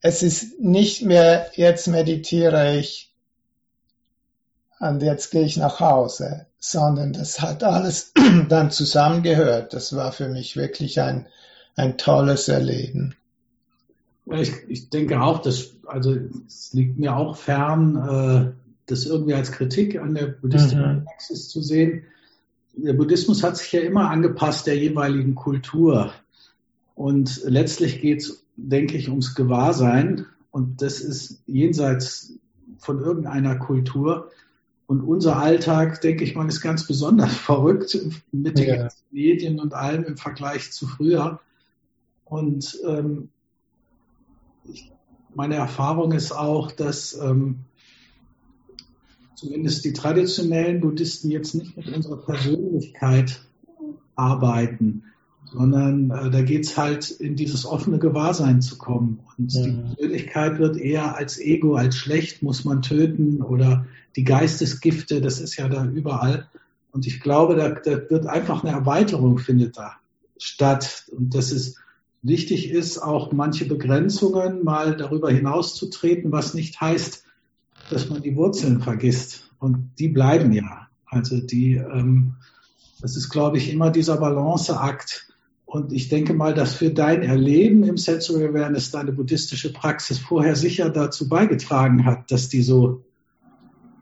es 0.00 0.22
ist 0.22 0.60
nicht 0.60 1.02
mehr, 1.02 1.50
jetzt 1.54 1.88
meditiere 1.88 2.76
ich 2.76 3.12
und 4.78 5.02
jetzt 5.02 5.30
gehe 5.30 5.42
ich 5.42 5.56
nach 5.56 5.80
Hause, 5.80 6.46
sondern 6.58 7.12
das 7.12 7.40
hat 7.40 7.64
alles 7.64 8.12
dann 8.48 8.70
zusammengehört. 8.70 9.72
Das 9.72 9.94
war 9.96 10.12
für 10.12 10.28
mich 10.28 10.56
wirklich 10.56 11.00
ein, 11.00 11.26
ein 11.74 11.98
tolles 11.98 12.48
Erleben. 12.48 13.16
Ich, 14.30 14.52
ich 14.68 14.90
denke 14.90 15.20
auch, 15.20 15.40
dass, 15.40 15.72
also 15.86 16.16
es 16.46 16.72
liegt 16.74 16.98
mir 16.98 17.16
auch 17.16 17.36
fern, 17.36 17.96
äh, 17.96 18.52
das 18.86 19.04
irgendwie 19.04 19.34
als 19.34 19.52
Kritik 19.52 19.98
an 19.98 20.14
der 20.14 20.26
buddhistischen 20.26 20.98
mhm. 20.98 21.04
Praxis 21.04 21.48
zu 21.48 21.60
sehen. 21.60 22.04
Der 22.80 22.92
Buddhismus 22.92 23.42
hat 23.42 23.56
sich 23.56 23.72
ja 23.72 23.80
immer 23.80 24.10
angepasst 24.10 24.66
der 24.66 24.78
jeweiligen 24.78 25.34
Kultur. 25.34 26.12
Und 26.94 27.42
letztlich 27.44 28.00
geht 28.00 28.22
es 28.22 28.44
denke 28.58 28.96
ich, 28.96 29.08
ums 29.08 29.34
Gewahrsein. 29.34 30.26
Und 30.50 30.82
das 30.82 31.00
ist 31.00 31.42
jenseits 31.46 32.34
von 32.78 33.00
irgendeiner 33.00 33.56
Kultur. 33.56 34.30
Und 34.86 35.02
unser 35.02 35.36
Alltag, 35.36 36.00
denke 36.00 36.24
ich 36.24 36.34
mal, 36.34 36.48
ist 36.48 36.60
ganz 36.60 36.86
besonders 36.86 37.34
verrückt 37.36 37.98
mit 38.32 38.58
ja. 38.58 38.76
den 38.76 38.88
Medien 39.10 39.60
und 39.60 39.74
allem 39.74 40.04
im 40.04 40.16
Vergleich 40.16 40.72
zu 40.72 40.86
früher. 40.86 41.40
Und 42.24 42.78
ähm, 42.86 43.28
ich, 44.64 44.90
meine 45.34 45.54
Erfahrung 45.54 46.12
ist 46.12 46.32
auch, 46.32 46.72
dass 46.72 47.14
ähm, 47.14 47.60
zumindest 49.38 49.84
die 49.84 49.92
traditionellen 49.92 50.80
Buddhisten 50.80 51.30
jetzt 51.30 51.54
nicht 51.54 51.76
mit 51.76 51.94
unserer 51.94 52.16
Persönlichkeit 52.16 53.40
arbeiten, 54.16 55.04
sondern 55.44 56.10
äh, 56.10 56.30
da 56.30 56.42
geht 56.42 56.66
es 56.66 56.76
halt 56.76 57.10
in 57.10 57.36
dieses 57.36 57.64
offene 57.64 58.00
Gewahrsein 58.00 58.60
zu 58.60 58.78
kommen. 58.78 59.20
Und 59.38 59.52
ja. 59.54 59.62
die 59.62 59.70
Persönlichkeit 59.70 60.58
wird 60.58 60.76
eher 60.76 61.16
als 61.16 61.38
Ego, 61.38 61.76
als 61.76 61.94
schlecht 61.94 62.42
muss 62.42 62.64
man 62.64 62.82
töten 62.82 63.40
oder 63.40 63.86
die 64.16 64.24
Geistesgifte, 64.24 65.20
das 65.20 65.38
ist 65.40 65.56
ja 65.56 65.68
da 65.68 65.86
überall. 65.86 66.48
Und 66.90 67.06
ich 67.06 67.20
glaube, 67.20 67.54
da, 67.54 67.68
da 67.68 68.10
wird 68.10 68.26
einfach 68.26 68.64
eine 68.64 68.72
Erweiterung 68.72 69.38
findet 69.38 69.78
da 69.78 69.92
statt. 70.36 71.04
Und 71.16 71.36
dass 71.36 71.52
es 71.52 71.76
wichtig 72.22 72.70
ist, 72.70 72.98
auch 72.98 73.30
manche 73.30 73.66
Begrenzungen 73.66 74.64
mal 74.64 74.96
darüber 74.96 75.30
hinauszutreten, 75.30 76.32
was 76.32 76.54
nicht 76.54 76.80
heißt, 76.80 77.24
dass 77.90 78.08
man 78.08 78.22
die 78.22 78.36
Wurzeln 78.36 78.80
vergisst. 78.80 79.50
Und 79.58 79.92
die 79.98 80.08
bleiben 80.08 80.52
ja. 80.52 80.88
Also 81.06 81.40
die, 81.40 81.74
ähm, 81.74 82.34
das 83.00 83.16
ist, 83.16 83.30
glaube 83.30 83.58
ich, 83.58 83.72
immer 83.72 83.90
dieser 83.90 84.18
Balanceakt 84.18 85.28
und 85.68 85.92
ich 85.92 86.08
denke 86.08 86.32
mal, 86.32 86.54
dass 86.54 86.76
für 86.76 86.88
dein 86.88 87.22
Erleben 87.22 87.82
im 87.84 87.98
Sensory 87.98 88.46
Awareness 88.46 88.90
deine 88.90 89.12
buddhistische 89.12 89.70
Praxis 89.70 90.18
vorher 90.18 90.56
sicher 90.56 90.88
dazu 90.88 91.28
beigetragen 91.28 92.06
hat, 92.06 92.30
dass 92.30 92.48
die 92.48 92.62
so, 92.62 93.04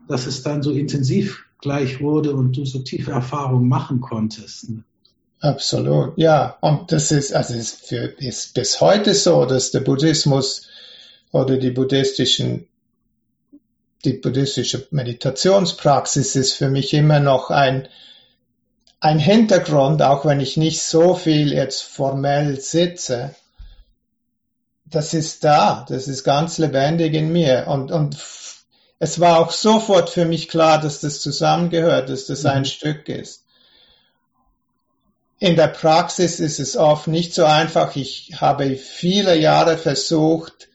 dass 0.07 0.27
es 0.27 0.43
dann 0.43 0.63
so 0.63 0.71
intensiv 0.71 1.43
gleich 1.59 1.99
wurde 1.99 2.33
und 2.33 2.55
du 2.55 2.63
so 2.63 2.79
tiefe 2.79 3.11
Erfahrungen 3.11 3.67
machen 3.67 3.99
konntest. 3.99 4.67
Absolut, 5.41 6.13
ja. 6.17 6.57
Und 6.61 6.93
das 6.93 7.11
ist, 7.11 7.35
also 7.35 7.53
ist, 7.53 7.85
für, 7.85 8.13
ist 8.17 8.53
bis 8.53 8.79
heute 8.79 9.13
so, 9.13 9.43
dass 9.43 9.71
der 9.71 9.81
Buddhismus 9.81 10.69
oder 11.31 11.57
die 11.57 11.71
buddhistischen, 11.71 12.67
die 14.05 14.13
buddhistische 14.13 14.87
Meditationspraxis 14.91 16.35
ist 16.35 16.53
für 16.53 16.69
mich 16.69 16.93
immer 16.93 17.19
noch 17.19 17.49
ein, 17.49 17.87
ein 18.99 19.19
Hintergrund, 19.19 20.01
auch 20.01 20.25
wenn 20.25 20.39
ich 20.39 20.57
nicht 20.57 20.81
so 20.81 21.15
viel 21.15 21.53
jetzt 21.53 21.83
formell 21.83 22.59
sitze, 22.59 23.35
das 24.85 25.13
ist 25.13 25.43
da, 25.43 25.85
das 25.89 26.07
ist 26.07 26.23
ganz 26.23 26.57
lebendig 26.57 27.13
in 27.13 27.31
mir 27.31 27.67
und, 27.67 27.91
und 27.91 28.17
es 28.99 29.19
war 29.19 29.39
auch 29.39 29.51
sofort 29.51 30.09
für 30.09 30.25
mich 30.25 30.47
klar, 30.47 30.79
dass 30.79 31.01
das 31.01 31.21
zusammengehört, 31.21 32.09
dass 32.09 32.25
das 32.25 32.45
ein 32.45 32.61
mhm. 32.61 32.65
Stück 32.65 33.09
ist. 33.09 33.43
In 35.39 35.55
der 35.55 35.67
Praxis 35.67 36.39
ist 36.39 36.59
es 36.59 36.75
oft 36.75 37.07
nicht 37.07 37.33
so 37.33 37.45
einfach. 37.45 37.95
Ich 37.95 38.41
habe 38.41 38.75
viele 38.75 39.37
Jahre 39.37 39.77
versucht, 39.77 40.67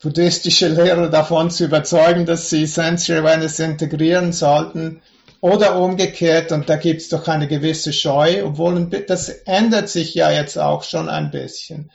buddhistische 0.00 0.68
Lehrer 0.68 1.08
davon 1.08 1.50
zu 1.50 1.64
überzeugen, 1.64 2.24
dass 2.24 2.50
sie 2.50 2.66
Sensory 2.66 3.20
Awareness 3.20 3.58
integrieren 3.58 4.32
sollten. 4.32 5.02
Oder 5.40 5.78
umgekehrt, 5.78 6.50
und 6.50 6.68
da 6.68 6.76
gibt 6.76 7.00
es 7.00 7.08
doch 7.10 7.28
eine 7.28 7.46
gewisse 7.46 7.92
Scheu, 7.92 8.44
obwohl 8.44 8.86
das 9.06 9.28
ändert 9.28 9.88
sich 9.88 10.14
ja 10.14 10.32
jetzt 10.32 10.58
auch 10.58 10.82
schon 10.82 11.08
ein 11.08 11.30
bisschen. 11.30 11.90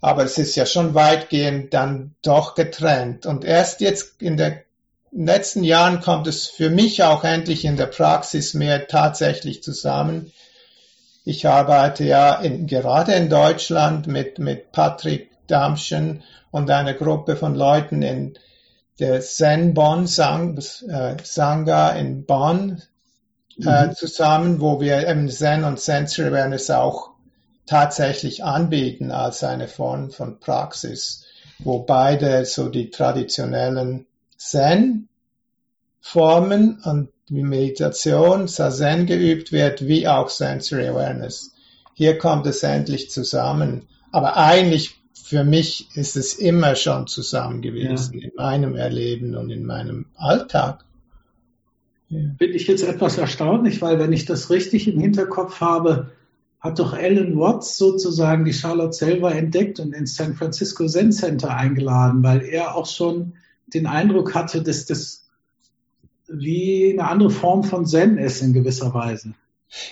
Aber 0.00 0.24
es 0.24 0.36
ist 0.36 0.56
ja 0.56 0.66
schon 0.66 0.94
weitgehend 0.94 1.72
dann 1.74 2.14
doch 2.22 2.54
getrennt. 2.54 3.24
Und 3.24 3.44
erst 3.44 3.80
jetzt 3.80 4.20
in 4.20 4.36
den 4.36 4.58
letzten 5.12 5.62
Jahren 5.62 6.00
kommt 6.00 6.26
es 6.26 6.48
für 6.48 6.70
mich 6.70 7.04
auch 7.04 7.22
endlich 7.22 7.64
in 7.64 7.76
der 7.76 7.86
Praxis 7.86 8.52
mehr 8.52 8.88
tatsächlich 8.88 9.62
zusammen. 9.62 10.32
Ich 11.24 11.46
arbeite 11.46 12.04
ja 12.04 12.34
in, 12.34 12.66
gerade 12.66 13.12
in 13.14 13.30
Deutschland 13.30 14.08
mit, 14.08 14.38
mit 14.38 14.72
Patrick 14.72 15.30
Damschen 15.46 16.22
und 16.50 16.70
einer 16.70 16.94
Gruppe 16.94 17.36
von 17.36 17.54
Leuten 17.54 18.02
in 18.02 18.38
der 18.98 19.20
Zen 19.20 19.74
Bonn 19.74 20.06
Sang, 20.06 20.56
äh, 20.56 21.16
Sangha 21.22 21.90
in 21.90 22.24
Bonn 22.24 22.82
äh, 23.62 23.86
mhm. 23.86 23.94
zusammen, 23.94 24.60
wo 24.60 24.80
wir 24.80 25.06
eben 25.08 25.28
Zen 25.28 25.64
und 25.64 25.80
Sensory 25.80 26.28
Awareness 26.28 26.70
auch 26.70 27.10
tatsächlich 27.66 28.44
anbieten 28.44 29.10
als 29.10 29.42
eine 29.44 29.68
Form 29.68 30.10
von 30.10 30.38
Praxis, 30.40 31.24
wo 31.58 31.80
beide 31.80 32.44
so 32.44 32.68
die 32.68 32.90
traditionellen 32.90 34.06
Zen 34.36 35.08
Formen 36.00 36.80
und 36.84 37.08
wie 37.28 37.42
Meditation, 37.42 38.46
Sazen 38.46 39.06
geübt 39.06 39.50
wird, 39.50 39.86
wie 39.86 40.06
auch 40.06 40.28
Sensory 40.28 40.86
Awareness. 40.86 41.52
Hier 41.94 42.18
kommt 42.18 42.46
es 42.46 42.62
endlich 42.62 43.10
zusammen. 43.10 43.88
Aber 44.12 44.36
eigentlich 44.36 45.00
für 45.26 45.42
mich 45.42 45.88
ist 45.96 46.16
es 46.16 46.34
immer 46.34 46.76
schon 46.76 47.08
zusammen 47.08 47.60
gewesen, 47.60 48.20
ja. 48.20 48.28
in 48.28 48.32
meinem 48.36 48.76
Erleben 48.76 49.34
und 49.34 49.50
in 49.50 49.66
meinem 49.66 50.06
Alltag. 50.14 50.84
Ja. 52.08 52.20
Bin 52.38 52.54
ich 52.54 52.68
jetzt 52.68 52.84
etwas 52.84 53.18
erstaunlich, 53.18 53.82
weil 53.82 53.98
wenn 53.98 54.12
ich 54.12 54.24
das 54.24 54.50
richtig 54.50 54.86
im 54.86 55.00
Hinterkopf 55.00 55.60
habe, 55.60 56.12
hat 56.60 56.78
doch 56.78 56.92
Alan 56.92 57.36
Watts 57.36 57.76
sozusagen 57.76 58.44
die 58.44 58.52
Charlotte 58.52 58.92
selber 58.92 59.34
entdeckt 59.34 59.80
und 59.80 59.96
ins 59.96 60.14
San 60.14 60.36
Francisco 60.36 60.86
Zen 60.86 61.10
Center 61.10 61.50
eingeladen, 61.50 62.22
weil 62.22 62.42
er 62.42 62.76
auch 62.76 62.86
schon 62.86 63.32
den 63.66 63.88
Eindruck 63.88 64.32
hatte, 64.36 64.62
dass 64.62 64.86
das 64.86 65.26
wie 66.28 66.92
eine 66.92 67.08
andere 67.08 67.30
Form 67.30 67.64
von 67.64 67.84
Zen 67.84 68.16
ist 68.16 68.42
in 68.42 68.52
gewisser 68.52 68.94
Weise. 68.94 69.34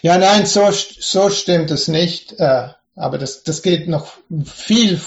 Ja, 0.00 0.16
nein, 0.16 0.46
so, 0.46 0.68
so 0.70 1.28
stimmt 1.28 1.72
es 1.72 1.88
nicht. 1.88 2.38
Äh, 2.38 2.68
aber 2.96 3.18
das, 3.18 3.42
das 3.42 3.62
geht 3.62 3.88
noch 3.88 4.12
viel 4.44 5.00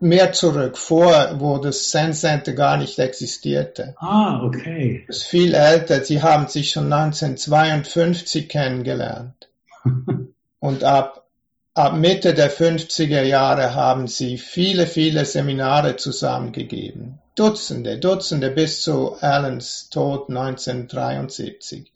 mehr 0.00 0.32
zurück, 0.32 0.76
vor, 0.76 1.36
wo 1.38 1.58
das 1.58 1.90
Zen 1.90 2.12
Center 2.12 2.52
gar 2.52 2.76
nicht 2.76 2.98
existierte. 2.98 3.94
Ah, 3.98 4.42
okay. 4.44 5.04
Das 5.06 5.18
ist 5.18 5.22
viel 5.24 5.54
älter. 5.54 6.04
Sie 6.04 6.22
haben 6.22 6.48
sich 6.48 6.70
schon 6.70 6.92
1952 6.92 8.48
kennengelernt. 8.48 9.48
Und 10.58 10.84
ab, 10.84 11.26
ab 11.74 11.94
Mitte 11.94 12.34
der 12.34 12.52
50er 12.52 13.22
Jahre 13.22 13.74
haben 13.74 14.06
sie 14.06 14.38
viele, 14.38 14.86
viele 14.86 15.24
Seminare 15.24 15.96
zusammengegeben. 15.96 17.18
Dutzende, 17.34 17.98
Dutzende 17.98 18.50
bis 18.50 18.82
zu 18.82 19.16
Allens 19.20 19.88
Tod 19.88 20.28
1973 20.28 21.90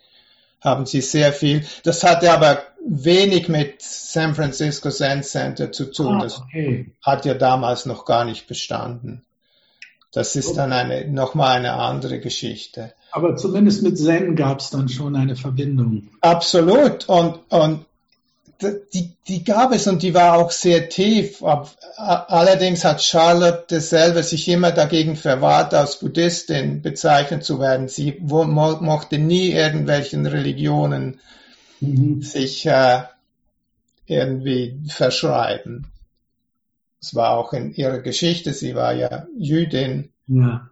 haben 0.60 0.86
sie 0.86 1.00
sehr 1.00 1.32
viel. 1.32 1.64
Das 1.84 2.02
hatte 2.02 2.32
aber 2.32 2.62
wenig 2.86 3.48
mit 3.48 3.82
San 3.82 4.34
Francisco 4.34 4.90
Zen 4.90 5.22
Center 5.22 5.72
zu 5.72 5.90
tun. 5.90 6.20
Ah, 6.22 6.26
okay. 6.26 6.92
Das 7.02 7.06
hat 7.06 7.24
ja 7.24 7.34
damals 7.34 7.86
noch 7.86 8.04
gar 8.04 8.24
nicht 8.24 8.46
bestanden. 8.46 9.22
Das 10.12 10.34
ist 10.34 10.54
dann 10.54 10.72
eine, 10.72 11.06
nochmal 11.08 11.58
eine 11.58 11.74
andere 11.74 12.20
Geschichte. 12.20 12.94
Aber 13.10 13.36
zumindest 13.36 13.82
mit 13.82 13.98
Zen 13.98 14.34
gab 14.34 14.60
es 14.60 14.70
dann 14.70 14.88
schon 14.88 15.14
eine 15.14 15.36
Verbindung. 15.36 16.08
Absolut. 16.20 17.08
Und, 17.08 17.40
und 17.50 17.84
die, 18.62 19.12
die 19.28 19.44
gab 19.44 19.72
es 19.72 19.86
und 19.86 20.02
die 20.02 20.14
war 20.14 20.36
auch 20.38 20.50
sehr 20.50 20.88
tief. 20.88 21.42
Allerdings 21.42 22.84
hat 22.84 23.02
Charlotte 23.02 23.80
selber 23.80 24.22
sich 24.22 24.48
immer 24.48 24.72
dagegen 24.72 25.16
verwahrt, 25.16 25.74
als 25.74 25.98
Buddhistin 25.98 26.82
bezeichnet 26.82 27.44
zu 27.44 27.60
werden. 27.60 27.88
Sie 27.88 28.16
mochte 28.20 29.18
nie 29.18 29.50
irgendwelchen 29.50 30.26
Religionen 30.26 31.20
mhm. 31.80 32.22
sich 32.22 32.66
äh, 32.66 33.02
irgendwie 34.06 34.80
verschreiben. 34.88 35.90
Es 37.00 37.14
war 37.14 37.36
auch 37.36 37.52
in 37.52 37.74
ihrer 37.74 37.98
Geschichte, 37.98 38.52
sie 38.52 38.74
war 38.74 38.94
ja 38.94 39.26
Jüdin. 39.36 40.10
Ja. 40.26 40.68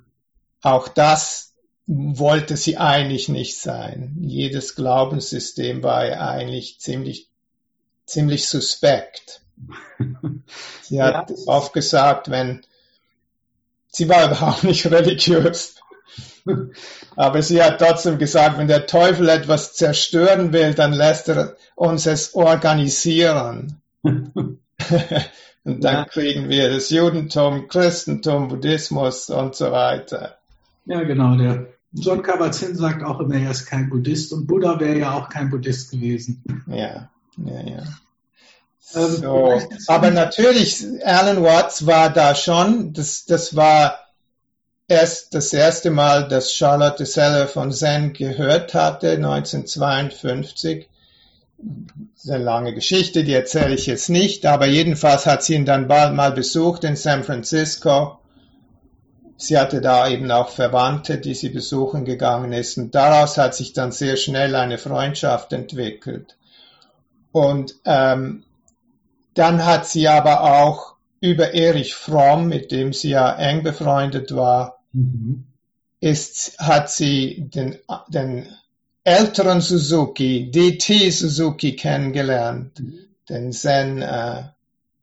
Auch 0.63 0.89
das 0.89 1.55
wollte 1.87 2.57
sie 2.57 2.79
eigentlich 2.79 3.29
nicht 3.29 3.61
sein. 3.61 4.17
Jedes 4.21 4.75
Glaubenssystem 4.75 5.83
war 5.83 6.07
ja 6.07 6.29
eigentlich 6.31 6.81
ziemlich, 6.81 7.29
ziemlich 8.07 8.49
suspekt. 8.49 9.41
Sie 10.83 11.03
hat 11.03 11.31
ja. 11.31 11.37
oft 11.47 11.73
gesagt, 11.73 12.31
wenn, 12.31 12.63
sie 13.89 14.09
war 14.09 14.25
überhaupt 14.27 14.65
nicht 14.65 14.87
religiös. 14.87 15.77
Aber 17.17 17.43
sie 17.43 17.63
hat 17.63 17.79
trotzdem 17.79 18.19
gesagt, 18.19 18.59
wenn 18.59 18.69
der 18.69 18.87
Teufel 18.87 19.29
etwas 19.29 19.73
zerstören 19.75 20.53
will, 20.53 20.75
dann 20.75 20.93
lässt 20.93 21.29
er 21.29 21.57
uns 21.75 22.07
es 22.07 22.35
organisieren. 22.35 23.81
und 24.03 24.61
dann 25.65 25.81
ja. 25.83 26.05
kriegen 26.05 26.49
wir 26.51 26.71
das 26.71 26.91
Judentum, 26.91 27.69
Christentum, 27.69 28.49
Buddhismus 28.49 29.31
und 29.31 29.55
so 29.55 29.73
weiter. 29.73 30.37
Ja, 30.85 31.03
genau. 31.03 31.37
Der 31.37 31.67
John 31.93 32.23
Kabat-Zinn 32.23 32.77
sagt 32.77 33.03
auch 33.03 33.21
immer, 33.21 33.37
er 33.37 33.53
ist 33.53 33.67
kein 33.67 33.89
Buddhist 33.89 34.33
und 34.33 34.47
Buddha 34.47 34.79
wäre 34.81 34.99
ja 34.99 35.13
auch 35.15 35.29
kein 35.31 35.49
Buddhist 35.49 35.93
gewesen. 35.93 36.43
Ja, 36.67 37.09
ja, 37.37 37.61
ja. 37.61 37.83
Ähm, 38.95 39.17
so. 39.17 39.61
Aber 39.89 40.11
natürlich, 40.11 40.85
Alan 41.05 41.43
Watts 41.43 41.87
war 41.87 42.11
da 42.11 42.35
schon, 42.35 42.93
das, 42.93 43.25
das 43.25 43.57
war 43.57 43.99
erst 44.87 45.35
das 45.35 45.53
erste 45.53 45.91
Mal, 45.91 46.29
dass 46.29 46.53
Charlotte 46.53 47.07
Seller 47.07 47.49
von 47.49 47.73
Zen 47.73 48.13
gehört 48.13 48.75
hatte, 48.75 49.13
1952. 49.13 50.89
Das 51.57 52.25
ist 52.25 52.31
eine 52.31 52.45
lange 52.45 52.75
Geschichte, 52.75 53.25
die 53.25 53.33
erzähle 53.33 53.75
ich 53.75 53.87
jetzt 53.87 54.11
nicht, 54.11 54.45
aber 54.45 54.67
jedenfalls 54.67 55.27
hat 55.27 55.43
sie 55.43 55.55
ihn 55.55 55.65
dann 55.65 55.89
bald 55.89 56.15
mal 56.15 56.33
besucht 56.33 56.85
in 56.85 56.97
San 56.97 57.25
Francisco 57.25 58.19
sie 59.37 59.59
hatte 59.59 59.81
da 59.81 60.09
eben 60.09 60.31
auch 60.31 60.49
Verwandte, 60.49 61.19
die 61.19 61.35
sie 61.35 61.49
besuchen 61.49 62.05
gegangen 62.05 62.53
ist. 62.53 62.79
Und 62.79 62.95
daraus 62.95 63.39
hat 63.39 63.55
sich 63.55 63.73
dann 63.73 63.93
sehr 63.93 64.17
schnell 64.17 64.55
eine 64.55 64.79
Freundschaft 64.79 65.53
entwickelt. 65.53 66.37
Und 67.35 67.75
ähm, 67.85 68.45
dann 69.35 69.67
hat 69.67 69.89
sie 69.89 70.07
aber 70.07 70.45
auch 70.45 70.95
über 71.19 71.53
Erich 71.53 71.97
Fromm, 71.97 72.47
mit 72.47 72.71
dem 72.71 72.93
sie 72.93 73.09
ja 73.09 73.35
eng 73.35 73.65
befreundet 73.65 74.37
war, 74.37 74.79
mhm. 74.93 75.43
ist, 75.99 76.57
hat 76.61 76.93
sie 76.93 77.51
den, 77.53 77.77
den 78.07 78.47
älteren 79.03 79.61
Suzuki, 79.61 80.49
DT 80.53 81.11
Suzuki 81.13 81.75
kennengelernt, 81.75 82.79
mhm. 82.79 83.01
den 83.29 83.51
Zen 83.51 84.01
äh, 84.01 84.45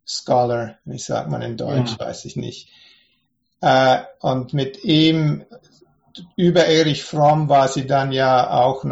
Scholar, 0.05 0.77
wie 0.85 0.99
sagt 0.99 1.29
man 1.29 1.41
in 1.41 1.57
Deutsch, 1.57 1.97
ja. 1.99 2.05
weiß 2.05 2.23
ich 2.23 2.37
nicht. 2.37 2.69
Äh, 3.59 4.03
und 4.21 4.53
mit 4.53 4.85
ihm, 4.85 5.43
über 6.37 6.65
Erich 6.65 7.03
Fromm 7.03 7.49
war 7.49 7.67
sie 7.67 7.87
dann 7.87 8.13
ja 8.13 8.51
auch 8.51 8.85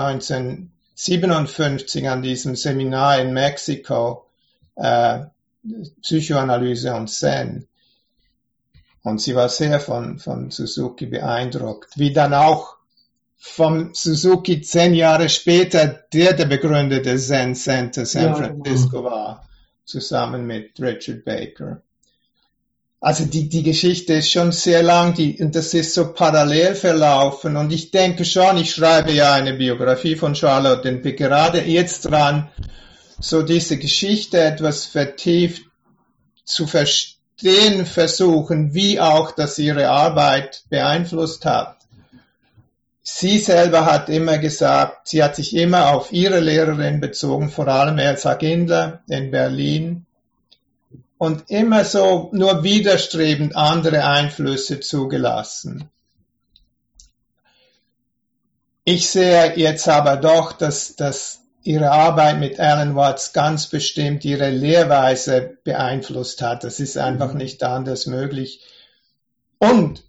1957 1.00 2.10
an 2.10 2.22
diesem 2.22 2.56
Seminar 2.58 3.22
in 3.22 3.32
Mexiko, 3.32 4.26
äh, 4.76 5.22
Psychoanalyse 6.02 6.94
und 6.94 7.10
Zen. 7.10 7.68
Und 9.04 9.22
sie 9.22 9.34
war 9.34 9.48
sehr 9.48 9.80
von, 9.80 10.20
von 10.20 10.52
Suzuki 10.52 11.06
beeindruckt, 11.06 11.98
wie 11.98 12.12
dann 12.12 12.34
auch 12.34 12.76
vom 13.38 13.94
Suzuki 13.94 14.62
zehn 14.62 14.94
Jahre 14.94 15.30
später 15.30 15.88
der 15.88 16.34
der 16.34 16.46
Begründer 16.46 17.00
des 17.00 17.28
Zen 17.28 17.56
Center 17.56 18.06
San 18.06 18.24
ja, 18.24 18.36
Francisco 18.36 19.02
genau. 19.02 19.12
war, 19.12 19.50
zusammen 19.86 20.46
mit 20.46 20.78
Richard 20.82 21.24
Baker. 21.24 21.82
Also 23.02 23.26
die, 23.26 23.48
die 23.48 23.64
Geschichte 23.64 24.16
ist 24.16 24.32
schon 24.32 24.52
sehr 24.52 24.84
lang, 24.84 25.14
die, 25.14 25.42
und 25.42 25.56
das 25.56 25.74
ist 25.74 25.94
so 25.94 26.12
parallel 26.12 26.76
verlaufen. 26.76 27.56
Und 27.56 27.72
ich 27.72 27.92
denke 27.92 28.26
schon, 28.26 28.58
ich 28.58 28.72
schreibe 28.72 29.14
ja 29.14 29.34
eine 29.34 29.54
Biografie 29.54 30.18
von 30.18 30.36
Charlotte 30.36 30.90
und 30.90 31.02
bin 31.02 31.16
gerade 31.16 31.62
jetzt 31.62 32.02
dran, 32.02 32.50
so 33.22 33.42
diese 33.42 33.78
Geschichte 33.78 34.42
etwas 34.42 34.86
vertieft 34.86 35.64
zu 36.44 36.68
verstehen 36.68 37.86
versuchen, 37.86 38.74
wie 38.74 39.00
auch 39.00 39.32
das 39.32 39.58
ihre 39.60 39.90
Arbeit 39.90 40.64
beeinflusst 40.70 41.46
hat. 41.46 41.78
Sie 43.02 43.40
selber 43.40 43.86
hat 43.86 44.10
immer 44.10 44.38
gesagt, 44.38 45.08
sie 45.08 45.24
hat 45.24 45.38
sich 45.38 45.56
immer 45.56 45.94
auf 45.94 46.12
ihre 46.12 46.42
Lehrerin 46.42 47.00
bezogen, 47.00 47.50
vor 47.50 47.68
allem 47.68 47.98
Elsa 47.98 48.34
Gindler 48.36 49.02
in 49.08 49.32
Berlin 49.32 50.06
und 51.20 51.52
immer 51.52 51.84
so 51.84 52.30
nur 52.32 52.64
widerstrebend 52.64 53.56
andere 53.56 54.06
Einflüsse 54.06 54.80
zugelassen. 54.80 55.90
Ich 58.86 59.10
sehe 59.10 59.56
jetzt 59.58 59.88
aber 59.90 60.16
doch, 60.16 60.54
dass, 60.54 60.96
dass 60.96 61.42
ihre 61.62 61.92
Arbeit 61.92 62.40
mit 62.40 62.58
Alan 62.60 62.96
Watts 62.96 63.34
ganz 63.34 63.68
bestimmt 63.68 64.24
ihre 64.24 64.50
Lehrweise 64.50 65.58
beeinflusst 65.66 66.42
hat. 66.42 66.64
Das 66.64 66.80
ist 66.80 66.98
einfach 66.98 67.34
nicht 67.34 67.62
anders 67.64 68.06
möglich. 68.06 68.62
Und 69.60 70.02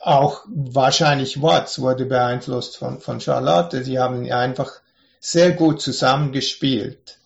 auch 0.00 0.44
wahrscheinlich 0.46 1.42
Watts 1.42 1.80
wurde 1.80 2.06
beeinflusst 2.06 2.76
von, 2.76 3.00
von 3.00 3.20
Charlotte. 3.20 3.82
Sie 3.82 3.98
haben 3.98 4.30
einfach 4.30 4.70
sehr 5.18 5.50
gut 5.50 5.82
zusammengespielt. 5.82 7.18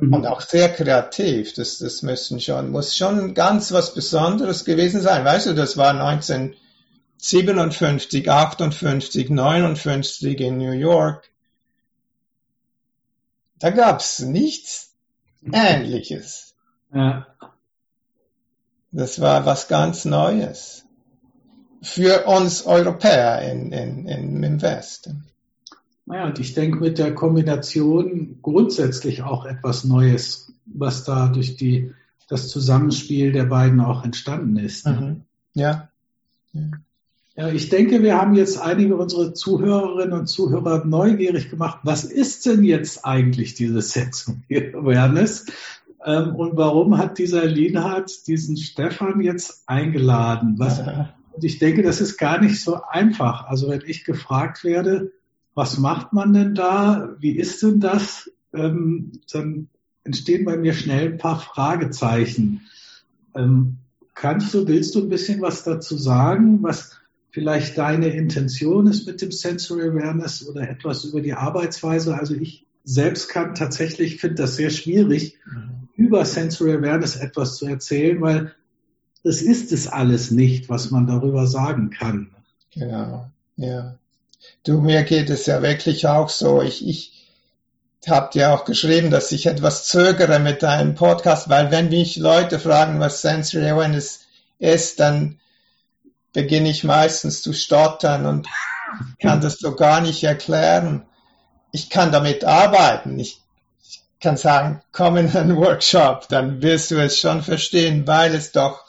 Mhm. 0.00 0.12
Und 0.12 0.26
auch 0.26 0.40
sehr 0.40 0.72
kreativ. 0.72 1.54
Das, 1.54 1.78
das 1.78 2.02
müssen 2.02 2.40
schon, 2.40 2.70
muss 2.70 2.96
schon 2.96 3.34
ganz 3.34 3.70
was 3.72 3.94
Besonderes 3.94 4.64
gewesen 4.64 5.00
sein. 5.00 5.24
Weißt 5.24 5.46
du, 5.46 5.54
das 5.54 5.76
war 5.76 5.90
1957, 5.90 8.28
58, 8.30 9.30
59 9.30 10.40
in 10.40 10.58
New 10.58 10.72
York. 10.72 11.30
Da 13.58 13.70
gab's 13.70 14.20
nichts 14.20 14.92
Ähnliches. 15.52 16.54
Ja. 16.92 17.26
Das 18.92 19.20
war 19.20 19.46
was 19.46 19.68
ganz 19.68 20.04
Neues. 20.04 20.84
Für 21.82 22.26
uns 22.26 22.66
Europäer 22.66 23.42
in, 23.42 23.72
in, 23.72 24.08
in, 24.08 24.42
im 24.42 24.62
Westen. 24.62 25.28
Naja, 26.06 26.26
und 26.26 26.38
ich 26.38 26.54
denke 26.54 26.78
mit 26.78 26.98
der 26.98 27.14
Kombination 27.14 28.38
grundsätzlich 28.40 29.22
auch 29.22 29.44
etwas 29.44 29.84
Neues, 29.84 30.52
was 30.64 31.04
da 31.04 31.28
durch 31.28 31.56
die, 31.56 31.92
das 32.28 32.48
Zusammenspiel 32.48 33.32
der 33.32 33.44
beiden 33.44 33.80
auch 33.80 34.04
entstanden 34.04 34.56
ist. 34.56 34.86
Ne? 34.86 34.92
Mhm. 34.92 35.60
Ja. 35.60 35.88
ja. 36.52 36.62
Ja, 37.38 37.50
ich 37.50 37.68
denke, 37.68 38.02
wir 38.02 38.16
haben 38.16 38.34
jetzt 38.34 38.58
einige 38.58 38.96
unserer 38.96 39.34
Zuhörerinnen 39.34 40.18
und 40.18 40.26
Zuhörer 40.26 40.86
neugierig 40.86 41.50
gemacht. 41.50 41.80
Was 41.82 42.04
ist 42.04 42.46
denn 42.46 42.64
jetzt 42.64 43.04
eigentlich 43.04 43.52
diese 43.52 43.82
Sensory 43.82 44.72
Awareness? 44.74 45.44
Ähm, 46.02 46.34
und 46.34 46.56
warum 46.56 46.96
hat 46.96 47.18
dieser 47.18 47.44
Linhard 47.44 48.26
diesen 48.26 48.56
Stefan 48.56 49.20
jetzt 49.20 49.64
eingeladen? 49.66 50.54
Was, 50.56 50.78
und 51.32 51.44
ich 51.44 51.58
denke, 51.58 51.82
das 51.82 52.00
ist 52.00 52.16
gar 52.16 52.40
nicht 52.40 52.62
so 52.62 52.80
einfach. 52.88 53.46
Also 53.48 53.68
wenn 53.68 53.82
ich 53.84 54.04
gefragt 54.04 54.64
werde, 54.64 55.12
was 55.56 55.78
macht 55.78 56.12
man 56.12 56.34
denn 56.34 56.54
da? 56.54 57.16
Wie 57.18 57.36
ist 57.36 57.62
denn 57.62 57.80
das? 57.80 58.30
Ähm, 58.52 59.12
dann 59.32 59.68
entstehen 60.04 60.44
bei 60.44 60.56
mir 60.58 60.74
schnell 60.74 61.12
ein 61.12 61.18
paar 61.18 61.40
Fragezeichen. 61.40 62.60
Ähm, 63.34 63.78
kannst 64.14 64.52
du, 64.52 64.68
willst 64.68 64.94
du 64.94 65.00
ein 65.00 65.08
bisschen 65.08 65.40
was 65.40 65.64
dazu 65.64 65.96
sagen, 65.96 66.62
was 66.62 67.00
vielleicht 67.30 67.78
deine 67.78 68.08
Intention 68.08 68.86
ist 68.86 69.06
mit 69.06 69.22
dem 69.22 69.32
Sensory 69.32 69.88
Awareness 69.88 70.46
oder 70.46 70.68
etwas 70.68 71.04
über 71.04 71.22
die 71.22 71.32
Arbeitsweise? 71.32 72.18
Also 72.18 72.34
ich 72.34 72.66
selbst 72.84 73.30
kann 73.30 73.54
tatsächlich, 73.54 74.20
finde 74.20 74.42
das 74.42 74.56
sehr 74.56 74.70
schwierig, 74.70 75.38
mhm. 75.46 75.88
über 75.96 76.26
Sensory 76.26 76.74
Awareness 76.74 77.16
etwas 77.16 77.56
zu 77.56 77.66
erzählen, 77.66 78.20
weil 78.20 78.54
das 79.24 79.40
ist 79.40 79.72
es 79.72 79.88
alles 79.88 80.30
nicht, 80.30 80.68
was 80.68 80.90
man 80.90 81.06
darüber 81.06 81.46
sagen 81.46 81.88
kann. 81.88 82.28
Genau, 82.74 83.30
ja. 83.56 83.98
Du, 84.64 84.80
mir 84.80 85.02
geht 85.04 85.30
es 85.30 85.46
ja 85.46 85.62
wirklich 85.62 86.06
auch 86.06 86.28
so. 86.28 86.62
Ich, 86.62 86.86
ich 86.86 87.12
habe 88.08 88.30
dir 88.32 88.52
auch 88.52 88.64
geschrieben, 88.64 89.10
dass 89.10 89.32
ich 89.32 89.46
etwas 89.46 89.86
zögere 89.86 90.38
mit 90.38 90.62
deinem 90.62 90.94
Podcast, 90.94 91.48
weil 91.48 91.70
wenn 91.70 91.88
mich 91.88 92.16
Leute 92.16 92.58
fragen, 92.58 93.00
was 93.00 93.22
Sensory 93.22 93.70
Awareness 93.70 94.20
ist, 94.58 95.00
dann 95.00 95.40
beginne 96.32 96.70
ich 96.70 96.84
meistens 96.84 97.42
zu 97.42 97.52
stottern 97.52 98.26
und 98.26 98.48
kann 99.20 99.40
das 99.40 99.58
so 99.58 99.74
gar 99.74 100.00
nicht 100.00 100.22
erklären. 100.22 101.06
Ich 101.72 101.90
kann 101.90 102.12
damit 102.12 102.44
arbeiten. 102.44 103.18
Ich, 103.18 103.40
ich 103.82 104.02
kann 104.20 104.36
sagen, 104.36 104.82
komm 104.92 105.16
in 105.16 105.34
einen 105.36 105.56
Workshop, 105.56 106.28
dann 106.28 106.62
wirst 106.62 106.90
du 106.90 106.96
es 106.96 107.18
schon 107.18 107.42
verstehen, 107.42 108.06
weil 108.06 108.34
es 108.34 108.52
doch 108.52 108.85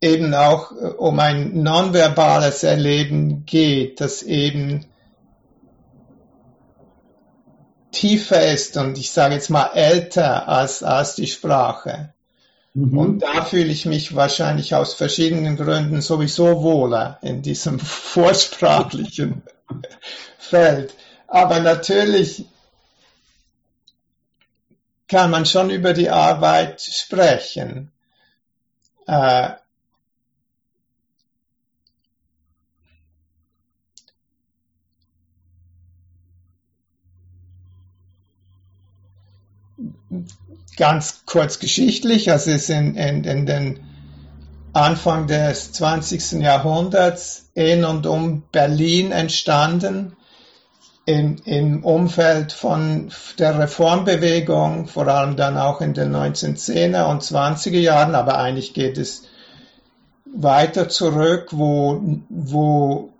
eben 0.00 0.34
auch 0.34 0.72
äh, 0.72 0.86
um 0.96 1.18
ein 1.20 1.62
nonverbales 1.62 2.62
Erleben 2.62 3.44
geht, 3.46 4.00
das 4.00 4.22
eben 4.22 4.86
tiefer 7.92 8.46
ist 8.52 8.76
und 8.76 8.98
ich 8.98 9.10
sage 9.10 9.34
jetzt 9.34 9.48
mal 9.48 9.70
älter 9.72 10.48
als, 10.48 10.82
als 10.82 11.14
die 11.14 11.26
Sprache. 11.26 12.12
Mhm. 12.74 12.98
Und 12.98 13.18
da 13.20 13.44
fühle 13.44 13.72
ich 13.72 13.86
mich 13.86 14.14
wahrscheinlich 14.14 14.74
aus 14.74 14.92
verschiedenen 14.92 15.56
Gründen 15.56 16.02
sowieso 16.02 16.62
wohler 16.62 17.18
in 17.22 17.40
diesem 17.40 17.78
vorsprachlichen 17.80 19.42
Feld. 20.38 20.94
Aber 21.26 21.60
natürlich 21.60 22.44
kann 25.08 25.30
man 25.30 25.46
schon 25.46 25.70
über 25.70 25.94
die 25.94 26.10
Arbeit 26.10 26.82
sprechen. 26.82 27.92
Äh, 29.06 29.50
ganz 40.76 41.22
kurz 41.26 41.58
geschichtlich, 41.58 42.28
es 42.28 42.46
ist 42.46 42.70
in, 42.70 42.94
in, 42.96 43.24
in 43.24 43.46
den 43.46 43.80
Anfang 44.72 45.26
des 45.26 45.72
20. 45.72 46.42
Jahrhunderts 46.42 47.50
in 47.54 47.84
und 47.84 48.06
um 48.06 48.42
Berlin 48.52 49.10
entstanden, 49.10 50.16
im, 51.06 51.36
im 51.44 51.84
Umfeld 51.84 52.52
von 52.52 53.10
der 53.38 53.58
Reformbewegung, 53.58 54.88
vor 54.88 55.06
allem 55.06 55.36
dann 55.36 55.56
auch 55.56 55.80
in 55.80 55.94
den 55.94 56.14
1910er 56.14 57.08
und 57.08 57.22
20er 57.22 57.78
Jahren, 57.78 58.16
aber 58.16 58.38
eigentlich 58.38 58.74
geht 58.74 58.98
es 58.98 59.22
weiter 60.34 60.88
zurück, 60.88 61.50
wo, 61.52 62.02
wo 62.28 63.12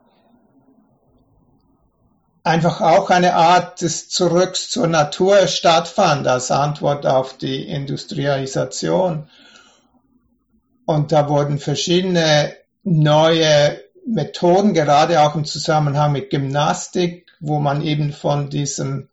einfach 2.46 2.80
auch 2.80 3.11
eine 3.11 3.35
Art 3.35 3.80
des 3.80 4.09
Zurücks 4.09 4.70
zur 4.70 4.87
Natur 4.87 5.48
stattfand 5.48 6.28
als 6.28 6.52
Antwort 6.52 7.04
auf 7.04 7.37
die 7.37 7.68
Industrialisation. 7.68 9.28
Und 10.85 11.11
da 11.11 11.28
wurden 11.28 11.59
verschiedene 11.59 12.54
neue 12.85 13.80
Methoden, 14.06 14.74
gerade 14.74 15.22
auch 15.22 15.35
im 15.35 15.44
Zusammenhang 15.44 16.12
mit 16.12 16.30
Gymnastik, 16.30 17.26
wo 17.40 17.59
man 17.59 17.82
eben 17.82 18.12
von 18.12 18.48
diesem 18.48 19.09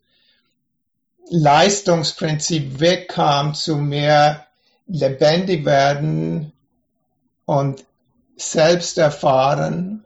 Leistungsprinzip 1.27 2.79
wegkam 2.79 3.55
zu 3.55 3.77
mehr 3.77 4.45
lebendig 4.85 5.65
werden 5.65 6.53
und 7.45 7.83
selbst 8.35 8.99
erfahren 8.99 10.05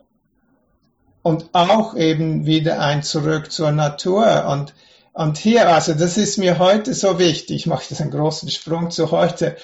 und 1.27 1.49
auch 1.51 1.93
eben 1.93 2.45
wieder 2.45 2.79
ein 2.79 3.03
Zurück 3.03 3.51
zur 3.51 3.73
Natur. 3.73 4.45
Und, 4.47 4.73
und 5.11 5.37
hier, 5.37 5.67
also 5.67 5.93
das 5.93 6.15
ist 6.15 6.37
mir 6.37 6.57
heute 6.57 6.93
so 6.93 7.19
wichtig, 7.19 7.57
ich 7.57 7.65
mache 7.65 7.83
jetzt 7.89 7.99
einen 7.99 8.11
großen 8.11 8.49
Sprung 8.49 8.91
zu 8.91 9.11
heute, 9.11 9.57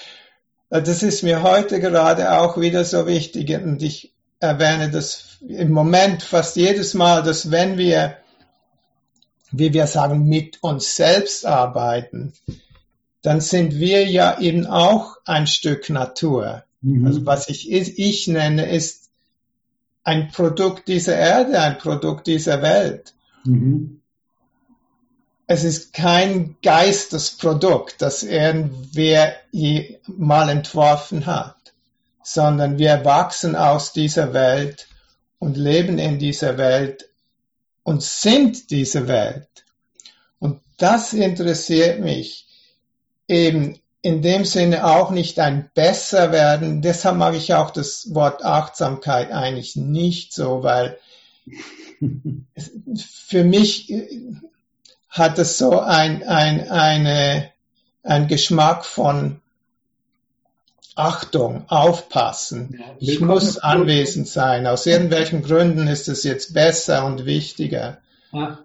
das 0.68 1.02
ist 1.02 1.22
mir 1.22 1.42
heute 1.42 1.80
gerade 1.80 2.38
auch 2.38 2.60
wieder 2.60 2.84
so 2.84 3.06
wichtig 3.06 3.48
und 3.50 3.82
ich 3.82 4.12
erwähne 4.40 4.90
das 4.90 5.38
im 5.40 5.70
Moment 5.70 6.22
fast 6.22 6.56
jedes 6.56 6.92
Mal, 6.92 7.22
dass 7.22 7.50
wenn 7.50 7.78
wir, 7.78 8.18
wie 9.50 9.72
wir 9.72 9.86
sagen, 9.86 10.28
mit 10.28 10.62
uns 10.62 10.96
selbst 10.96 11.46
arbeiten, 11.46 12.34
dann 13.22 13.40
sind 13.40 13.76
wir 13.76 14.06
ja 14.06 14.38
eben 14.38 14.66
auch 14.66 15.16
ein 15.24 15.46
Stück 15.46 15.88
Natur. 15.88 16.64
Mhm. 16.82 17.06
Also 17.06 17.24
was 17.24 17.48
ich, 17.48 17.72
ich 17.72 18.28
nenne, 18.28 18.68
ist 18.68 19.03
ein 20.04 20.30
Produkt 20.30 20.86
dieser 20.88 21.16
Erde, 21.16 21.58
ein 21.60 21.78
Produkt 21.78 22.26
dieser 22.26 22.62
Welt. 22.62 23.14
Mhm. 23.44 24.00
Es 25.46 25.64
ist 25.64 25.92
kein 25.92 26.56
Geistesprodukt, 26.62 27.96
das 28.00 28.22
irgendwer 28.22 29.34
je 29.50 29.98
mal 30.06 30.48
entworfen 30.48 31.26
hat, 31.26 31.56
sondern 32.22 32.78
wir 32.78 33.04
wachsen 33.04 33.56
aus 33.56 33.92
dieser 33.92 34.32
Welt 34.32 34.88
und 35.38 35.56
leben 35.56 35.98
in 35.98 36.18
dieser 36.18 36.56
Welt 36.56 37.10
und 37.82 38.02
sind 38.02 38.70
diese 38.70 39.08
Welt. 39.08 39.48
Und 40.38 40.60
das 40.78 41.12
interessiert 41.12 42.00
mich 42.00 42.46
eben 43.28 43.78
in 44.04 44.20
dem 44.20 44.44
Sinne 44.44 44.86
auch 44.86 45.10
nicht 45.10 45.40
ein 45.40 45.70
besser 45.72 46.30
werden. 46.30 46.82
Deshalb 46.82 47.16
mag 47.16 47.34
ich 47.34 47.54
auch 47.54 47.70
das 47.70 48.14
Wort 48.14 48.44
Achtsamkeit 48.44 49.32
eigentlich 49.32 49.76
nicht 49.76 50.34
so, 50.34 50.62
weil 50.62 50.98
für 52.96 53.44
mich 53.44 53.90
hat 55.08 55.38
es 55.38 55.56
so 55.56 55.80
ein, 55.80 56.22
ein, 56.22 56.68
eine, 56.68 57.50
ein 58.02 58.28
Geschmack 58.28 58.84
von 58.84 59.40
Achtung, 60.94 61.64
aufpassen. 61.68 62.76
Ja, 62.78 62.84
ich 63.00 63.20
muss 63.20 63.56
anwesend 63.56 64.28
sein. 64.28 64.66
Aus 64.66 64.84
irgendwelchen 64.84 65.42
Gründen 65.42 65.88
ist 65.88 66.08
es 66.08 66.24
jetzt 66.24 66.52
besser 66.52 67.06
und 67.06 67.24
wichtiger. 67.24 67.98
Ja. 68.32 68.58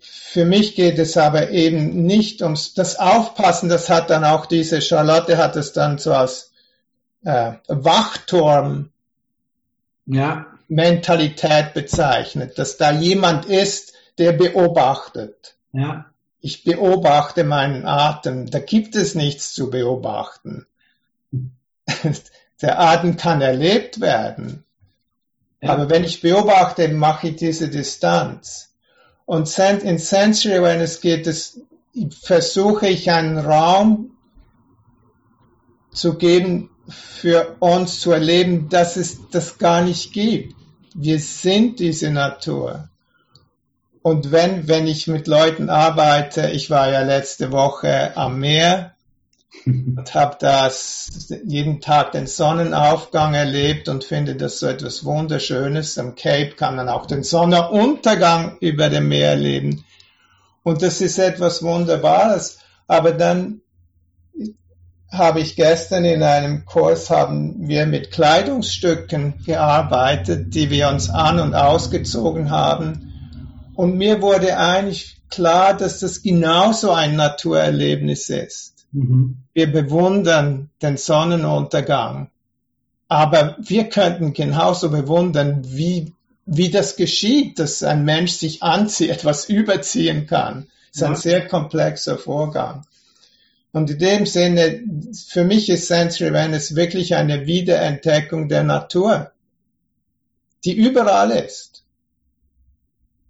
Für 0.00 0.44
mich 0.44 0.74
geht 0.74 0.98
es 0.98 1.16
aber 1.16 1.50
eben 1.50 2.04
nicht 2.04 2.42
ums 2.42 2.74
das 2.74 2.98
Aufpassen, 2.98 3.68
das 3.68 3.88
hat 3.88 4.10
dann 4.10 4.24
auch 4.24 4.46
diese 4.46 4.80
Charlotte 4.80 5.38
hat 5.38 5.56
es 5.56 5.72
dann 5.72 5.98
so 5.98 6.12
als 6.12 6.52
äh, 7.24 7.52
Wachturm 7.68 8.90
ja. 10.06 10.46
Mentalität 10.68 11.74
bezeichnet, 11.74 12.58
dass 12.58 12.76
da 12.76 12.92
jemand 12.92 13.46
ist, 13.46 13.94
der 14.18 14.32
beobachtet. 14.32 15.56
Ja. 15.72 16.06
Ich 16.40 16.64
beobachte 16.64 17.44
meinen 17.44 17.86
Atem. 17.86 18.50
Da 18.50 18.60
gibt 18.60 18.94
es 18.94 19.14
nichts 19.14 19.52
zu 19.52 19.70
beobachten. 19.70 20.66
Der 22.62 22.80
Atem 22.80 23.16
kann 23.16 23.42
erlebt 23.42 24.00
werden. 24.00 24.64
Ja. 25.60 25.70
Aber 25.70 25.90
wenn 25.90 26.04
ich 26.04 26.20
beobachte, 26.20 26.88
mache 26.88 27.28
ich 27.28 27.36
diese 27.36 27.68
Distanz. 27.68 28.65
Und 29.26 29.58
in 29.58 29.98
Sensory 29.98 30.56
Awareness 30.56 31.00
geht 31.00 31.26
es, 31.26 31.60
versuche 32.22 32.88
ich 32.88 33.10
einen 33.10 33.38
Raum 33.38 34.12
zu 35.92 36.14
geben, 36.14 36.70
für 36.88 37.56
uns 37.58 38.00
zu 38.00 38.12
erleben, 38.12 38.68
dass 38.68 38.96
es 38.96 39.18
das 39.30 39.58
gar 39.58 39.82
nicht 39.82 40.12
gibt. 40.12 40.54
Wir 40.94 41.18
sind 41.18 41.80
diese 41.80 42.10
Natur. 42.10 42.88
Und 44.02 44.30
wenn, 44.30 44.68
wenn 44.68 44.86
ich 44.86 45.08
mit 45.08 45.26
Leuten 45.26 45.68
arbeite, 45.68 46.50
ich 46.50 46.70
war 46.70 46.88
ja 46.88 47.02
letzte 47.02 47.50
Woche 47.50 48.16
am 48.16 48.38
Meer 48.38 48.95
und 49.64 50.14
habe 50.14 50.36
das 50.38 51.28
jeden 51.44 51.80
Tag 51.80 52.12
den 52.12 52.26
Sonnenaufgang 52.26 53.34
erlebt 53.34 53.88
und 53.88 54.04
finde 54.04 54.36
das 54.36 54.58
so 54.58 54.66
etwas 54.66 55.04
Wunderschönes. 55.04 55.98
Am 55.98 56.14
Cape 56.14 56.52
kann 56.56 56.76
man 56.76 56.88
auch 56.88 57.06
den 57.06 57.22
Sonnenuntergang 57.22 58.58
über 58.60 58.88
dem 58.88 59.08
Meer 59.08 59.30
erleben. 59.30 59.84
Und 60.62 60.82
das 60.82 61.00
ist 61.00 61.18
etwas 61.18 61.62
Wunderbares. 61.62 62.58
Aber 62.86 63.12
dann 63.12 63.60
habe 65.10 65.40
ich 65.40 65.56
gestern 65.56 66.04
in 66.04 66.22
einem 66.22 66.64
Kurs 66.64 67.10
haben 67.10 67.68
wir 67.68 67.86
mit 67.86 68.10
Kleidungsstücken 68.10 69.42
gearbeitet, 69.44 70.54
die 70.54 70.70
wir 70.70 70.88
uns 70.88 71.08
an 71.08 71.38
und 71.38 71.54
ausgezogen 71.54 72.50
haben. 72.50 73.12
Und 73.74 73.96
mir 73.96 74.20
wurde 74.20 74.58
eigentlich 74.58 75.20
klar, 75.30 75.76
dass 75.76 76.00
das 76.00 76.22
genauso 76.22 76.90
ein 76.90 77.16
Naturerlebnis 77.16 78.28
ist. 78.30 78.75
Mhm. 78.96 79.36
Wir 79.52 79.70
bewundern 79.70 80.70
den 80.80 80.96
Sonnenuntergang. 80.96 82.30
Aber 83.08 83.56
wir 83.60 83.88
könnten 83.88 84.32
genauso 84.32 84.90
bewundern, 84.90 85.62
wie, 85.64 86.14
wie 86.46 86.70
das 86.70 86.96
geschieht, 86.96 87.58
dass 87.58 87.82
ein 87.82 88.04
Mensch 88.04 88.32
sich 88.32 88.62
anzieht, 88.62 89.10
etwas 89.10 89.48
überziehen 89.48 90.26
kann. 90.26 90.68
Das 90.88 90.96
ist 90.96 91.00
ja. 91.02 91.08
ein 91.08 91.16
sehr 91.16 91.46
komplexer 91.46 92.16
Vorgang. 92.16 92.84
Und 93.72 93.90
in 93.90 93.98
dem 93.98 94.26
Sinne, 94.26 94.82
für 95.28 95.44
mich 95.44 95.68
ist 95.68 95.88
Sensory 95.88 96.30
Awareness 96.30 96.74
wirklich 96.74 97.14
eine 97.14 97.46
Wiederentdeckung 97.46 98.48
der 98.48 98.64
Natur, 98.64 99.30
die 100.64 100.74
überall 100.74 101.32
ist. 101.32 101.84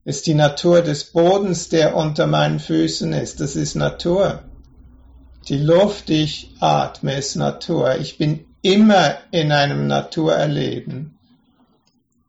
Ist 0.05 0.29
die 0.29 0.35
Natur 0.35 0.83
des 0.83 1.07
Bodens, 1.07 1.69
der 1.69 1.97
unter 1.97 2.29
meinen 2.29 2.61
Füßen 2.61 3.13
ist. 3.13 3.41
Das 3.41 3.57
ist 3.57 3.75
Natur. 3.75 4.45
Die 5.49 5.59
Luft, 5.59 6.09
die 6.09 6.23
ich 6.25 6.51
atme, 6.61 7.17
ist 7.17 7.37
Natur. 7.37 7.97
Ich 8.01 8.19
bin 8.19 8.45
immer 8.63 9.19
in 9.31 9.53
einem 9.53 9.87
Naturerleben. 9.87 11.17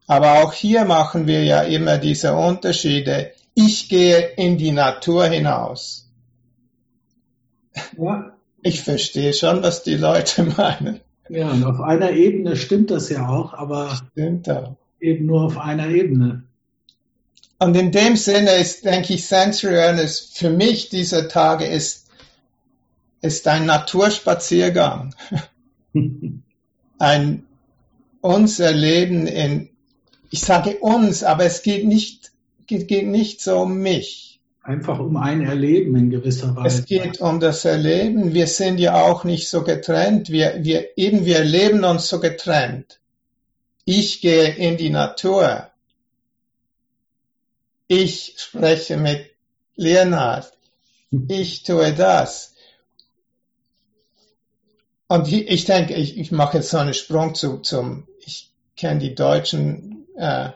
Aber 0.06 0.42
auch 0.42 0.52
hier 0.52 0.84
machen 0.84 1.26
wir 1.26 1.44
ja 1.44 1.62
immer 1.62 1.98
diese 1.98 2.34
Unterschiede. 2.34 3.32
ich 3.54 3.88
gehe 3.88 4.20
in 4.36 4.56
die 4.56 4.70
Natur 4.70 5.26
hinaus. 5.26 6.08
Ja. 7.96 8.32
Ich 8.62 8.82
verstehe 8.82 9.32
schon, 9.32 9.62
was 9.64 9.82
die 9.82 9.96
Leute 9.96 10.44
meinen. 10.56 11.00
Ja, 11.28 11.50
und 11.50 11.64
auf 11.64 11.80
einer 11.80 12.12
Ebene 12.12 12.56
stimmt 12.56 12.90
das 12.90 13.08
ja 13.10 13.28
auch, 13.28 13.52
aber 13.52 13.92
auch. 13.92 14.76
eben 15.00 15.26
nur 15.26 15.42
auf 15.42 15.58
einer 15.58 15.88
Ebene. 15.88 16.44
Und 17.58 17.76
in 17.76 17.90
dem 17.90 18.16
Sinne 18.16 18.52
ist, 18.52 18.84
denke 18.84 19.14
ich, 19.14 19.26
Sensory 19.26 19.74
Awareness 19.74 20.30
für 20.32 20.50
mich 20.50 20.88
dieser 20.88 21.28
Tage 21.28 21.66
ist, 21.66 22.07
ist 23.20 23.46
ein 23.48 23.66
Naturspaziergang. 23.66 25.14
ein 26.98 27.44
uns 28.20 28.58
erleben 28.58 29.26
in, 29.26 29.70
ich 30.30 30.40
sage 30.40 30.78
uns, 30.78 31.22
aber 31.22 31.44
es 31.44 31.62
geht 31.62 31.86
nicht, 31.86 32.32
geht, 32.66 32.88
geht 32.88 33.06
nicht 33.06 33.40
so 33.40 33.60
um 33.60 33.78
mich. 33.78 34.40
Einfach 34.62 34.98
um 34.98 35.16
ein 35.16 35.46
Erleben 35.46 35.96
in 35.96 36.10
gewisser 36.10 36.54
Weise. 36.54 36.80
Es 36.80 36.84
geht 36.84 37.20
um 37.20 37.40
das 37.40 37.64
Erleben. 37.64 38.34
Wir 38.34 38.46
sind 38.46 38.78
ja 38.78 39.02
auch 39.02 39.24
nicht 39.24 39.48
so 39.48 39.62
getrennt. 39.62 40.28
Wir, 40.28 40.58
wir, 40.62 40.98
eben, 40.98 41.24
wir 41.24 41.38
erleben 41.38 41.84
uns 41.84 42.08
so 42.08 42.20
getrennt. 42.20 43.00
Ich 43.86 44.20
gehe 44.20 44.54
in 44.54 44.76
die 44.76 44.90
Natur. 44.90 45.68
Ich 47.86 48.34
spreche 48.36 48.98
mit 48.98 49.30
Leonard. 49.76 50.52
Ich 51.28 51.62
tue 51.62 51.94
das. 51.94 52.54
Und 55.08 55.32
ich 55.32 55.64
denke, 55.64 55.94
ich, 55.94 56.18
ich 56.18 56.32
mache 56.32 56.58
jetzt 56.58 56.70
so 56.70 56.76
einen 56.76 56.92
Sprung 56.92 57.34
zu, 57.34 57.58
zum, 57.58 58.06
ich 58.20 58.50
kenne 58.76 59.00
die 59.00 59.14
deutschen 59.14 60.06
äh, 60.16 60.50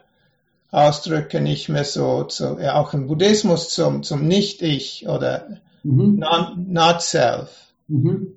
Ausdrücke 0.71 1.41
nicht 1.41 1.71
mehr 1.71 1.85
so, 1.85 2.25
zu, 2.25 2.59
ja, 2.61 2.75
auch 2.75 2.93
im 2.93 3.07
Buddhismus 3.07 3.71
zum, 3.71 4.03
zum 4.03 4.29
Nicht-Ich 4.29 5.09
oder 5.09 5.61
mhm. 5.83 6.23
Not-Self. 6.69 7.51
Mhm. 7.89 8.35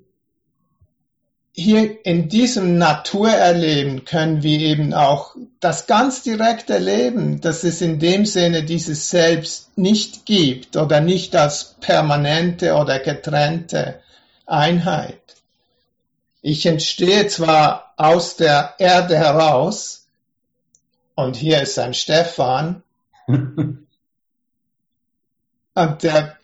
Hier 1.52 2.04
in 2.04 2.28
diesem 2.28 2.76
Naturerleben 2.76 4.04
können 4.04 4.42
wir 4.42 4.58
eben 4.60 4.92
auch 4.92 5.34
das 5.60 5.86
ganz 5.86 6.22
direkt 6.22 6.68
erleben, 6.68 7.40
dass 7.40 7.64
es 7.64 7.80
in 7.80 7.98
dem 7.98 8.26
Sinne 8.26 8.62
dieses 8.62 9.08
Selbst 9.08 9.76
nicht 9.78 10.26
gibt 10.26 10.76
oder 10.76 11.00
nicht 11.00 11.34
als 11.34 11.76
permanente 11.80 12.74
oder 12.74 12.98
getrennte 12.98 14.00
Einheit. 14.44 15.35
Ich 16.48 16.64
entstehe 16.64 17.26
zwar 17.26 17.92
aus 17.96 18.36
der 18.36 18.74
Erde 18.78 19.18
heraus, 19.18 20.06
und 21.16 21.34
hier 21.34 21.60
ist 21.60 21.76
ein 21.76 21.92
Stefan. 21.92 22.84
und 23.26 23.88
der 25.74 26.36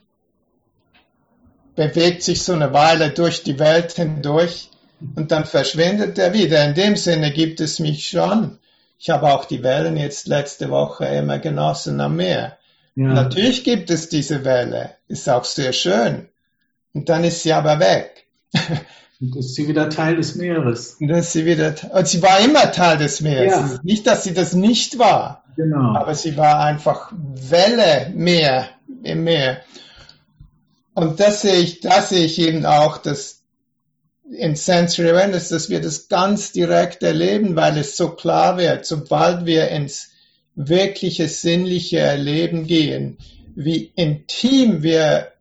bewegt 1.77 2.25
sich 2.25 2.43
so 2.43 2.53
eine 2.53 2.73
Weile 2.73 3.11
durch 3.11 3.45
die 3.45 3.61
Welt 3.61 3.93
hindurch 3.93 4.71
und 5.15 5.31
dann 5.31 5.45
verschwindet 5.45 6.19
er 6.19 6.33
wieder. 6.33 6.65
In 6.65 6.75
dem 6.75 6.97
Sinne 6.97 7.31
gibt 7.31 7.61
es 7.61 7.79
mich 7.79 8.09
schon. 8.09 8.59
Ich 8.99 9.09
habe 9.09 9.33
auch 9.33 9.45
die 9.45 9.63
Wellen 9.63 9.97
jetzt 9.97 10.27
letzte 10.27 10.69
Woche 10.71 11.05
immer 11.07 11.39
genossen 11.39 12.01
am 12.01 12.17
Meer. 12.17 12.59
Ja. 12.97 13.07
Natürlich 13.07 13.63
gibt 13.63 13.89
es 13.89 14.09
diese 14.09 14.45
Welle, 14.45 14.97
ist 15.07 15.29
auch 15.29 15.45
sehr 15.45 15.73
schön. 15.73 16.29
Und 16.93 17.09
dann 17.09 17.23
ist 17.23 17.45
sie 17.45 17.53
aber 17.53 17.79
weg. 17.79 18.27
Und 19.23 19.37
ist 19.37 19.55
sie 19.55 19.69
wieder 19.69 19.89
Teil 19.89 20.17
des 20.17 20.35
Meeres. 20.35 20.97
Und, 20.99 21.11
ist 21.11 21.33
sie, 21.33 21.47
wieder, 21.47 21.75
und 21.93 22.09
sie 22.09 22.21
war 22.23 22.41
immer 22.41 22.73
Teil 22.73 22.99
des 22.99 23.21
Meeres. 23.21 23.53
Ja. 23.53 23.81
Nicht, 23.85 24.05
dass 24.09 24.25
sie 24.25 24.35
das 24.35 24.53
nicht 24.53 24.99
war. 24.99 25.45
Genau. 25.57 25.95
Aber 25.95 26.17
sie 26.17 26.37
war 26.37 26.59
einfach 26.59 27.13
Welle 27.13 28.11
Meer 28.17 28.69
im 29.05 29.23
Meer. 29.23 29.61
Und 30.95 31.21
das 31.21 31.43
sehe 31.43 31.61
ich, 31.61 31.79
das 31.79 32.09
sehe 32.09 32.25
ich 32.25 32.41
eben 32.41 32.67
auch, 32.67 32.99
dass 32.99 33.43
in 34.29 34.57
Sensory 34.57 35.11
Awareness, 35.11 35.51
dass 35.51 35.71
wir 35.71 35.81
das 35.81 36.09
ganz 36.09 36.51
direkt 36.51 37.05
erleben, 37.05 37.55
weil 37.55 37.79
es 37.79 37.97
so 37.97 38.11
klar 38.11 38.57
wird, 38.57 38.87
sobald 38.87 39.47
wir 39.47 39.69
ins 39.69 40.11
wirkliche 40.57 41.29
sinnliche 41.29 42.01
Erleben 42.01 42.67
gehen, 42.67 43.19
wie 43.55 43.93
intim 43.95 44.83
wir 44.83 45.32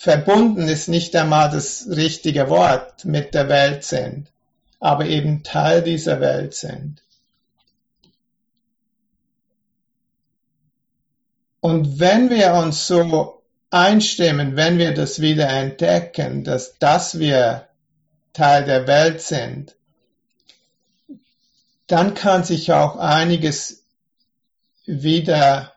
verbunden 0.00 0.66
ist 0.66 0.88
nicht 0.88 1.14
einmal 1.14 1.50
das 1.50 1.86
richtige 1.90 2.48
Wort 2.48 3.04
mit 3.04 3.34
der 3.34 3.50
Welt 3.50 3.84
sind, 3.84 4.32
aber 4.78 5.04
eben 5.04 5.42
Teil 5.42 5.82
dieser 5.82 6.20
Welt 6.20 6.54
sind. 6.54 7.02
Und 11.60 12.00
wenn 12.00 12.30
wir 12.30 12.54
uns 12.54 12.86
so 12.86 13.42
einstimmen, 13.68 14.56
wenn 14.56 14.78
wir 14.78 14.94
das 14.94 15.20
wieder 15.20 15.50
entdecken, 15.50 16.44
dass, 16.44 16.78
dass 16.78 17.18
wir 17.18 17.68
Teil 18.32 18.64
der 18.64 18.86
Welt 18.86 19.20
sind, 19.20 19.76
dann 21.88 22.14
kann 22.14 22.42
sich 22.42 22.72
auch 22.72 22.96
einiges 22.96 23.84
wieder 24.86 25.74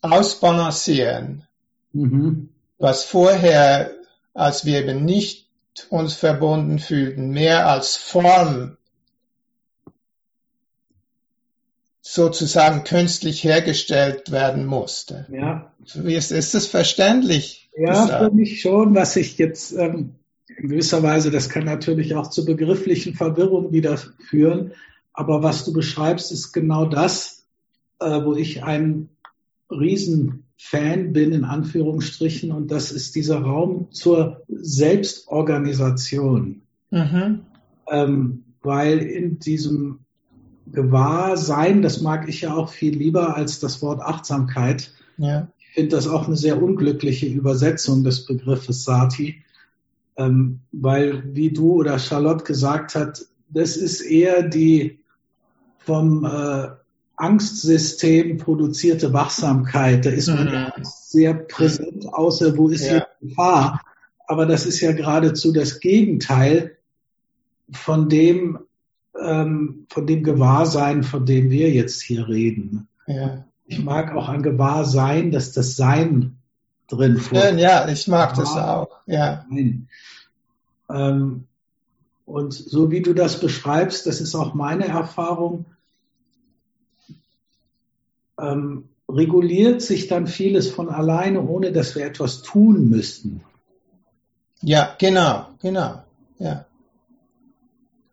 ausbalancieren. 0.00 1.46
Mhm. 1.94 2.50
Was 2.78 3.04
vorher, 3.04 3.92
als 4.34 4.64
wir 4.64 4.80
eben 4.80 5.04
nicht 5.04 5.48
uns 5.88 6.14
verbunden 6.14 6.78
fühlten, 6.78 7.30
mehr 7.30 7.68
als 7.68 7.96
Form 7.96 8.76
sozusagen 12.00 12.84
künstlich 12.84 13.42
hergestellt 13.42 14.30
werden 14.30 14.66
musste. 14.66 15.26
Ja. 15.30 15.72
Ist, 16.04 16.32
ist 16.32 16.54
das 16.54 16.66
verständlich? 16.66 17.70
Ja, 17.76 18.02
gesagt? 18.02 18.24
für 18.24 18.30
mich 18.30 18.60
schon, 18.60 18.94
was 18.94 19.16
ich 19.16 19.38
jetzt 19.38 19.72
ähm, 19.72 20.16
in 20.46 20.68
gewisser 20.68 21.02
Weise, 21.02 21.30
das 21.30 21.48
kann 21.48 21.64
natürlich 21.64 22.14
auch 22.14 22.28
zu 22.28 22.44
begrifflichen 22.44 23.14
Verwirrungen 23.14 23.72
wieder 23.72 23.96
führen, 23.96 24.72
aber 25.14 25.42
was 25.42 25.64
du 25.64 25.72
beschreibst, 25.72 26.30
ist 26.30 26.52
genau 26.52 26.84
das, 26.84 27.46
äh, 28.00 28.22
wo 28.22 28.34
ich 28.34 28.62
ein 28.62 29.08
riesen 29.70 30.43
Fan 30.56 31.12
bin, 31.12 31.32
in 31.32 31.44
Anführungsstrichen, 31.44 32.52
und 32.52 32.70
das 32.70 32.92
ist 32.92 33.14
dieser 33.14 33.40
Raum 33.40 33.88
zur 33.90 34.42
Selbstorganisation. 34.48 36.62
Mhm. 36.90 37.40
Ähm, 37.90 38.44
weil 38.62 38.98
in 38.98 39.38
diesem 39.38 40.00
Gewahrsein, 40.72 41.82
das 41.82 42.00
mag 42.00 42.28
ich 42.28 42.42
ja 42.42 42.54
auch 42.54 42.70
viel 42.70 42.96
lieber 42.96 43.36
als 43.36 43.60
das 43.60 43.82
Wort 43.82 44.00
Achtsamkeit. 44.00 44.92
Ja. 45.18 45.48
Ich 45.58 45.74
finde 45.74 45.96
das 45.96 46.06
auch 46.06 46.26
eine 46.26 46.36
sehr 46.36 46.62
unglückliche 46.62 47.26
Übersetzung 47.26 48.04
des 48.04 48.26
Begriffes 48.26 48.84
Sati, 48.84 49.42
ähm, 50.16 50.60
weil, 50.72 51.34
wie 51.34 51.50
du 51.50 51.72
oder 51.72 51.98
Charlotte 51.98 52.44
gesagt 52.44 52.94
hat, 52.94 53.26
das 53.50 53.76
ist 53.76 54.00
eher 54.00 54.42
die 54.42 55.00
vom 55.78 56.24
äh, 56.24 56.68
Angstsystem 57.16 58.38
produzierte 58.38 59.12
Wachsamkeit. 59.12 60.04
Da 60.04 60.10
ist 60.10 60.28
man 60.28 60.46
mhm. 60.46 60.72
sehr 60.82 61.34
präsent, 61.34 62.06
außer 62.12 62.56
wo 62.56 62.68
ist 62.68 62.84
ja. 62.84 62.90
hier 62.90 63.06
Gefahr. 63.20 63.80
Aber 64.26 64.46
das 64.46 64.66
ist 64.66 64.80
ja 64.80 64.92
geradezu 64.92 65.52
das 65.52 65.80
Gegenteil 65.80 66.76
von 67.70 68.08
dem, 68.08 68.58
ähm, 69.20 69.86
von 69.90 70.06
dem 70.06 70.22
Gewahrsein, 70.22 71.02
von 71.02 71.26
dem 71.26 71.50
wir 71.50 71.70
jetzt 71.70 72.02
hier 72.02 72.28
reden. 72.28 72.88
Ja. 73.06 73.44
Ich 73.66 73.82
mag 73.82 74.14
auch 74.14 74.28
an 74.28 74.42
Gewahrsein, 74.42 75.30
dass 75.30 75.52
das 75.52 75.76
Sein 75.76 76.36
drin 76.88 77.18
vorkommt. 77.18 77.58
Ja, 77.58 77.88
ich 77.88 78.08
mag 78.08 78.34
das 78.34 78.50
auch. 78.56 79.00
Ja. 79.06 79.46
Ähm, 80.90 81.44
und 82.26 82.52
so 82.52 82.90
wie 82.90 83.02
du 83.02 83.14
das 83.14 83.40
beschreibst, 83.40 84.06
das 84.06 84.20
ist 84.20 84.34
auch 84.34 84.54
meine 84.54 84.86
Erfahrung, 84.86 85.66
ähm, 88.40 88.88
reguliert 89.08 89.82
sich 89.82 90.08
dann 90.08 90.26
vieles 90.26 90.70
von 90.70 90.88
alleine, 90.88 91.42
ohne 91.42 91.72
dass 91.72 91.94
wir 91.94 92.04
etwas 92.04 92.42
tun 92.42 92.88
müssten. 92.88 93.42
Ja, 94.62 94.94
genau, 94.98 95.46
genau, 95.60 96.02
ja. 96.38 96.66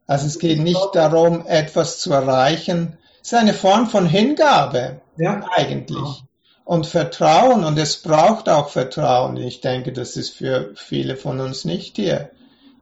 Also 0.05 0.27
es 0.27 0.39
geht 0.39 0.59
nicht 0.59 0.89
darum, 0.93 1.45
etwas 1.47 1.99
zu 1.99 2.11
erreichen. 2.11 2.97
Es 3.21 3.31
ist 3.31 3.37
eine 3.37 3.53
Form 3.53 3.87
von 3.87 4.05
Hingabe, 4.05 4.99
ja, 5.15 5.41
eigentlich. 5.55 5.97
Genau. 5.97 6.17
Und 6.65 6.85
Vertrauen, 6.85 7.63
und 7.63 7.77
es 7.77 8.01
braucht 8.01 8.49
auch 8.49 8.69
Vertrauen. 8.69 9.37
Ich 9.37 9.61
denke, 9.61 9.93
das 9.93 10.17
ist 10.17 10.31
für 10.31 10.71
viele 10.75 11.15
von 11.15 11.39
uns 11.39 11.65
nicht 11.65 11.95
hier. 11.95 12.31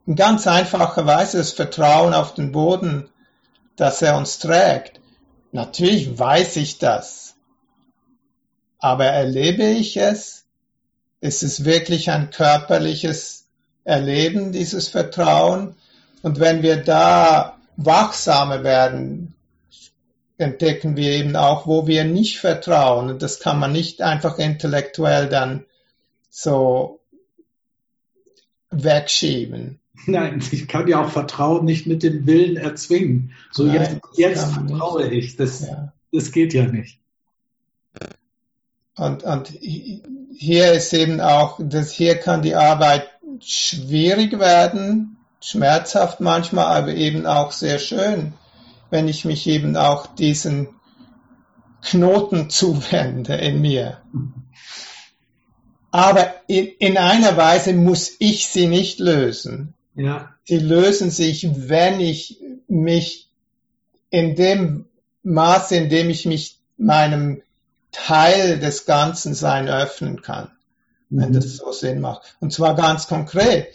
In 0.05 0.15
ganz 0.15 0.47
einfacher 0.47 1.05
Weise 1.05 1.37
das 1.37 1.51
Vertrauen 1.51 2.13
auf 2.13 2.33
den 2.33 2.51
Boden, 2.51 3.09
dass 3.75 4.01
er 4.01 4.17
uns 4.17 4.39
trägt. 4.39 4.99
Natürlich 5.51 6.17
weiß 6.17 6.55
ich 6.57 6.79
das. 6.79 7.28
Aber 8.79 9.05
erlebe 9.05 9.63
ich 9.63 9.97
es? 9.97 10.45
Ist 11.21 11.43
es 11.43 11.65
wirklich 11.65 12.09
ein 12.11 12.29
körperliches 12.31 13.45
Erleben, 13.83 14.51
dieses 14.53 14.87
Vertrauen? 14.87 15.75
Und 16.21 16.39
wenn 16.39 16.63
wir 16.63 16.77
da 16.77 17.57
wachsamer 17.75 18.63
werden, 18.63 19.35
entdecken 20.37 20.95
wir 20.95 21.11
eben 21.11 21.35
auch, 21.35 21.67
wo 21.67 21.87
wir 21.87 22.05
nicht 22.05 22.39
vertrauen. 22.39 23.09
Und 23.09 23.21
das 23.21 23.39
kann 23.39 23.59
man 23.59 23.73
nicht 23.73 24.01
einfach 24.01 24.39
intellektuell 24.39 25.27
dann 25.27 25.65
so 26.29 26.99
wegschieben. 28.71 29.79
Nein, 30.05 30.41
ich 30.51 30.67
kann 30.69 30.87
ja 30.87 31.03
auch 31.03 31.09
Vertrauen 31.09 31.65
nicht 31.65 31.87
mit 31.87 32.03
dem 32.03 32.25
Willen 32.25 32.55
erzwingen. 32.55 33.33
So 33.51 33.65
Nein, 33.65 33.99
jetzt, 34.15 34.17
jetzt 34.17 34.53
vertraue 34.53 35.09
ich. 35.09 35.35
Das, 35.35 35.67
ja. 35.67 35.91
das 36.13 36.31
geht 36.31 36.53
ja 36.53 36.65
nicht. 36.65 36.99
Und, 38.99 39.23
und 39.23 39.47
hier 39.47 40.73
ist 40.73 40.93
eben 40.93 41.21
auch, 41.21 41.57
dass 41.63 41.91
hier 41.91 42.15
kann 42.15 42.41
die 42.41 42.55
Arbeit 42.55 43.07
schwierig 43.39 44.37
werden, 44.39 45.17
schmerzhaft 45.41 46.19
manchmal, 46.19 46.65
aber 46.65 46.93
eben 46.93 47.25
auch 47.25 47.53
sehr 47.53 47.79
schön, 47.79 48.33
wenn 48.89 49.07
ich 49.07 49.23
mich 49.23 49.47
eben 49.47 49.77
auch 49.77 50.05
diesen 50.05 50.67
Knoten 51.81 52.49
zuwende 52.49 53.35
in 53.35 53.61
mir. 53.61 54.01
Aber 55.91 56.33
in, 56.47 56.67
in 56.79 56.97
einer 56.97 57.37
Weise 57.37 57.71
muss 57.71 58.11
ich 58.19 58.47
sie 58.47 58.67
nicht 58.67 58.99
lösen. 58.99 59.75
Ja. 59.95 60.35
Sie 60.43 60.57
lösen 60.57 61.09
sich, 61.09 61.47
wenn 61.69 62.01
ich 62.01 62.41
mich 62.67 63.29
in 64.09 64.35
dem 64.35 64.87
Maße, 65.23 65.77
in 65.77 65.89
dem 65.89 66.09
ich 66.09 66.25
mich 66.25 66.59
meinem 66.77 67.41
Teil 67.91 68.59
des 68.59 68.85
Ganzen 68.85 69.33
sein 69.33 69.67
öffnen 69.67 70.21
kann, 70.21 70.51
mhm. 71.09 71.21
wenn 71.21 71.33
das 71.33 71.57
so 71.57 71.71
Sinn 71.71 72.01
macht. 72.01 72.35
Und 72.39 72.53
zwar 72.53 72.75
ganz 72.75 73.07
konkret. 73.07 73.73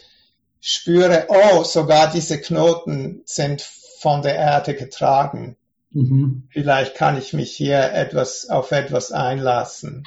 Spüre, 0.59 1.27
oh, 1.29 1.63
sogar 1.63 2.11
diese 2.11 2.41
Knoten 2.41 3.21
sind 3.25 3.61
von 3.61 4.21
der 4.21 4.35
Erde 4.35 4.75
getragen. 4.75 5.57
Mhm. 5.91 6.47
Vielleicht 6.49 6.95
kann 6.95 7.17
ich 7.17 7.33
mich 7.33 7.55
hier 7.55 7.93
etwas 7.93 8.49
auf 8.49 8.71
etwas 8.71 9.11
einlassen, 9.11 10.05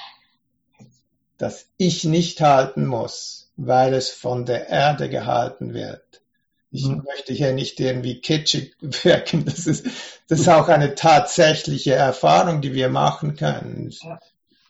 das 1.37 1.66
ich 1.77 2.05
nicht 2.05 2.40
halten 2.40 2.87
muss, 2.87 3.53
weil 3.57 3.94
es 3.94 4.11
von 4.11 4.44
der 4.44 4.68
Erde 4.68 5.09
gehalten 5.09 5.75
wird. 5.75 6.23
Ich 6.71 6.85
mhm. 6.85 7.03
möchte 7.07 7.33
hier 7.33 7.53
nicht 7.53 7.81
irgendwie 7.81 8.21
kitschig 8.21 8.75
wirken. 8.81 9.45
Das 9.45 9.67
ist, 9.67 9.87
das 10.29 10.41
ist 10.41 10.49
auch 10.49 10.69
eine 10.69 10.95
tatsächliche 10.95 11.95
Erfahrung, 11.95 12.61
die 12.61 12.75
wir 12.75 12.89
machen 12.89 13.37
können. 13.37 13.91
Ja. 14.03 14.19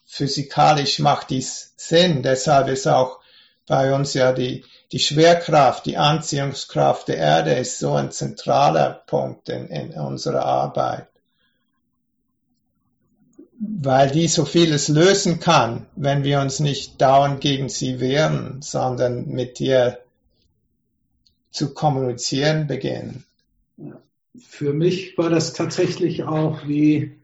Physikalisch 0.07 1.01
macht 1.01 1.31
dies 1.31 1.75
Sinn. 1.77 2.23
Deshalb 2.23 2.69
ist 2.69 2.87
auch 2.87 3.19
bei 3.67 3.95
uns 3.95 4.15
ja 4.15 4.33
die, 4.33 4.65
die 4.93 4.99
Schwerkraft, 4.99 5.85
die 5.85 5.99
Anziehungskraft 5.99 7.09
der 7.09 7.19
Erde 7.19 7.53
ist 7.53 7.79
so 7.79 7.93
ein 7.93 8.11
zentraler 8.11 9.03
Punkt 9.07 9.51
in, 9.51 9.67
in 9.67 9.93
unserer 9.93 10.45
Arbeit. 10.45 11.09
Weil 13.61 14.11
die 14.11 14.29
so 14.29 14.45
vieles 14.45 14.89
lösen 14.89 15.41
kann, 15.41 15.87
wenn 15.97 16.25
wir 16.25 16.41
uns 16.41 16.61
nicht 16.61 17.01
dauernd 17.03 17.41
gegen 17.41 17.69
sie 17.69 18.01
wehren, 18.01 18.63
sondern 18.63 19.27
mit 19.27 19.61
ihr 19.61 19.99
zu 21.51 21.75
kommunizieren 21.75 22.67
beginnen. 22.67 23.25
Für 24.39 24.73
mich 24.73 25.17
war 25.19 25.31
das 25.31 25.53
tatsächlich 25.53 26.25
auch 26.25 26.67
wie 26.67 27.19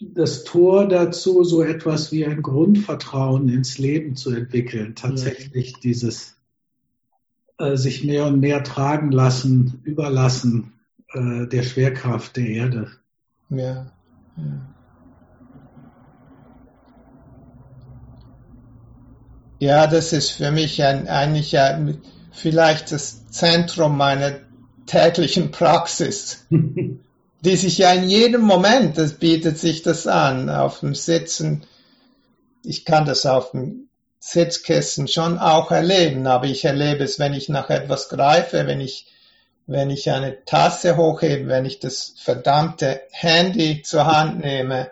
das 0.00 0.44
Tor 0.44 0.88
dazu, 0.88 1.44
so 1.44 1.62
etwas 1.62 2.10
wie 2.12 2.24
ein 2.26 2.42
Grundvertrauen 2.42 3.48
ins 3.48 3.78
Leben 3.78 4.16
zu 4.16 4.30
entwickeln. 4.30 4.94
Tatsächlich 4.94 5.72
ja. 5.72 5.78
dieses 5.82 6.36
äh, 7.58 7.76
sich 7.76 8.04
mehr 8.04 8.26
und 8.26 8.40
mehr 8.40 8.64
tragen 8.64 9.12
lassen, 9.12 9.80
überlassen 9.84 10.72
äh, 11.12 11.46
der 11.46 11.62
Schwerkraft 11.62 12.36
der 12.36 12.46
Erde. 12.46 12.90
Ja. 13.50 13.92
ja. 14.36 14.72
Ja, 19.60 19.86
das 19.86 20.12
ist 20.12 20.30
für 20.30 20.50
mich 20.50 20.82
ein, 20.82 21.06
eigentlich 21.06 21.56
ein, 21.56 21.98
vielleicht 22.32 22.90
das 22.92 23.28
Zentrum 23.30 23.96
meiner 23.96 24.40
täglichen 24.86 25.50
Praxis, 25.50 26.46
die 26.50 27.56
sich 27.56 27.78
ja 27.78 27.92
in 27.92 28.08
jedem 28.08 28.42
Moment, 28.42 28.98
das 28.98 29.14
bietet 29.14 29.58
sich 29.58 29.82
das 29.82 30.06
an, 30.06 30.50
auf 30.50 30.80
dem 30.80 30.94
Sitzen. 30.94 31.64
Ich 32.64 32.84
kann 32.84 33.04
das 33.04 33.26
auf 33.26 33.52
dem 33.52 33.88
Sitzkissen 34.18 35.08
schon 35.08 35.38
auch 35.38 35.70
erleben, 35.72 36.26
aber 36.26 36.46
ich 36.46 36.64
erlebe 36.64 37.04
es, 37.04 37.18
wenn 37.18 37.34
ich 37.34 37.48
nach 37.48 37.70
etwas 37.70 38.08
greife, 38.08 38.66
wenn 38.66 38.80
ich, 38.80 39.06
wenn 39.66 39.90
ich 39.90 40.10
eine 40.10 40.44
Tasse 40.44 40.96
hochhebe, 40.96 41.48
wenn 41.48 41.64
ich 41.64 41.80
das 41.80 42.14
verdammte 42.18 43.02
Handy 43.10 43.82
zur 43.82 44.06
Hand 44.06 44.40
nehme. 44.40 44.90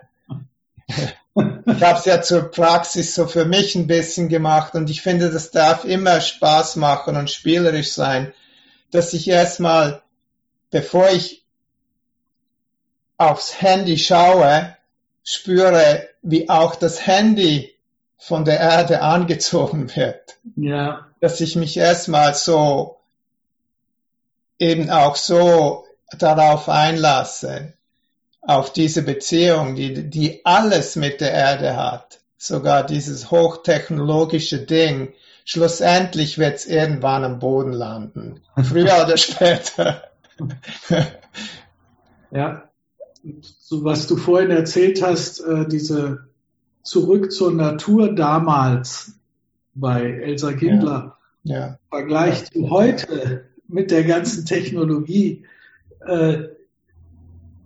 Ich 1.33 1.83
habe 1.83 1.99
es 1.99 2.05
ja 2.05 2.21
zur 2.21 2.51
Praxis 2.51 3.15
so 3.15 3.25
für 3.25 3.45
mich 3.45 3.75
ein 3.75 3.87
bisschen 3.87 4.27
gemacht 4.27 4.75
und 4.75 4.89
ich 4.89 5.01
finde, 5.01 5.29
das 5.29 5.51
darf 5.51 5.85
immer 5.85 6.19
Spaß 6.19 6.75
machen 6.75 7.15
und 7.15 7.31
spielerisch 7.31 7.93
sein, 7.93 8.33
dass 8.91 9.13
ich 9.13 9.29
erstmal, 9.29 10.01
bevor 10.71 11.09
ich 11.09 11.45
aufs 13.17 13.61
Handy 13.61 13.97
schaue, 13.97 14.75
spüre, 15.23 16.09
wie 16.21 16.49
auch 16.49 16.75
das 16.75 17.05
Handy 17.07 17.75
von 18.17 18.43
der 18.43 18.59
Erde 18.59 19.01
angezogen 19.01 19.95
wird. 19.95 20.37
Ja. 20.55 21.07
Dass 21.21 21.39
ich 21.39 21.55
mich 21.55 21.77
erstmal 21.77 22.33
so 22.33 22.97
eben 24.59 24.89
auch 24.89 25.15
so 25.15 25.85
darauf 26.17 26.67
einlasse 26.67 27.73
auf 28.41 28.73
diese 28.73 29.03
Beziehung, 29.03 29.75
die, 29.75 30.09
die 30.09 30.45
alles 30.45 30.95
mit 30.95 31.21
der 31.21 31.31
Erde 31.31 31.75
hat, 31.75 32.21
sogar 32.37 32.85
dieses 32.85 33.29
hochtechnologische 33.31 34.59
Ding, 34.59 35.13
schlussendlich 35.45 36.37
wird 36.37 36.55
es 36.55 36.65
irgendwann 36.65 37.23
am 37.23 37.39
Boden 37.39 37.73
landen, 37.73 38.41
früher 38.63 39.03
oder 39.05 39.17
später. 39.17 40.03
ja, 42.31 42.69
so 43.59 43.83
was 43.83 44.07
du 44.07 44.17
vorhin 44.17 44.49
erzählt 44.49 45.01
hast, 45.03 45.39
äh, 45.41 45.67
diese 45.67 46.29
Zurück 46.83 47.31
zur 47.31 47.51
Natur 47.51 48.15
damals 48.15 49.13
bei 49.75 50.01
Elsa 50.01 50.51
Gindler, 50.51 51.17
ja. 51.43 51.57
ja. 51.57 51.79
Vergleich 51.89 52.39
ja. 52.39 52.45
zu 52.45 52.69
heute 52.71 53.45
mit 53.67 53.91
der 53.91 54.03
ganzen 54.03 54.45
Technologie, 54.45 55.45
äh, 56.05 56.45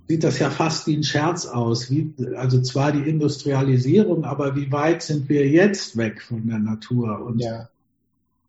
sieht 0.07 0.23
das 0.23 0.39
ja 0.39 0.49
fast 0.49 0.87
wie 0.87 0.95
ein 0.95 1.03
Scherz 1.03 1.45
aus. 1.45 1.89
Wie, 1.89 2.13
also 2.35 2.61
zwar 2.61 2.91
die 2.91 3.09
Industrialisierung, 3.09 4.23
aber 4.23 4.55
wie 4.55 4.71
weit 4.71 5.01
sind 5.01 5.29
wir 5.29 5.47
jetzt 5.47 5.97
weg 5.97 6.21
von 6.21 6.47
der 6.47 6.59
Natur? 6.59 7.25
Und 7.25 7.39
ja. 7.39 7.69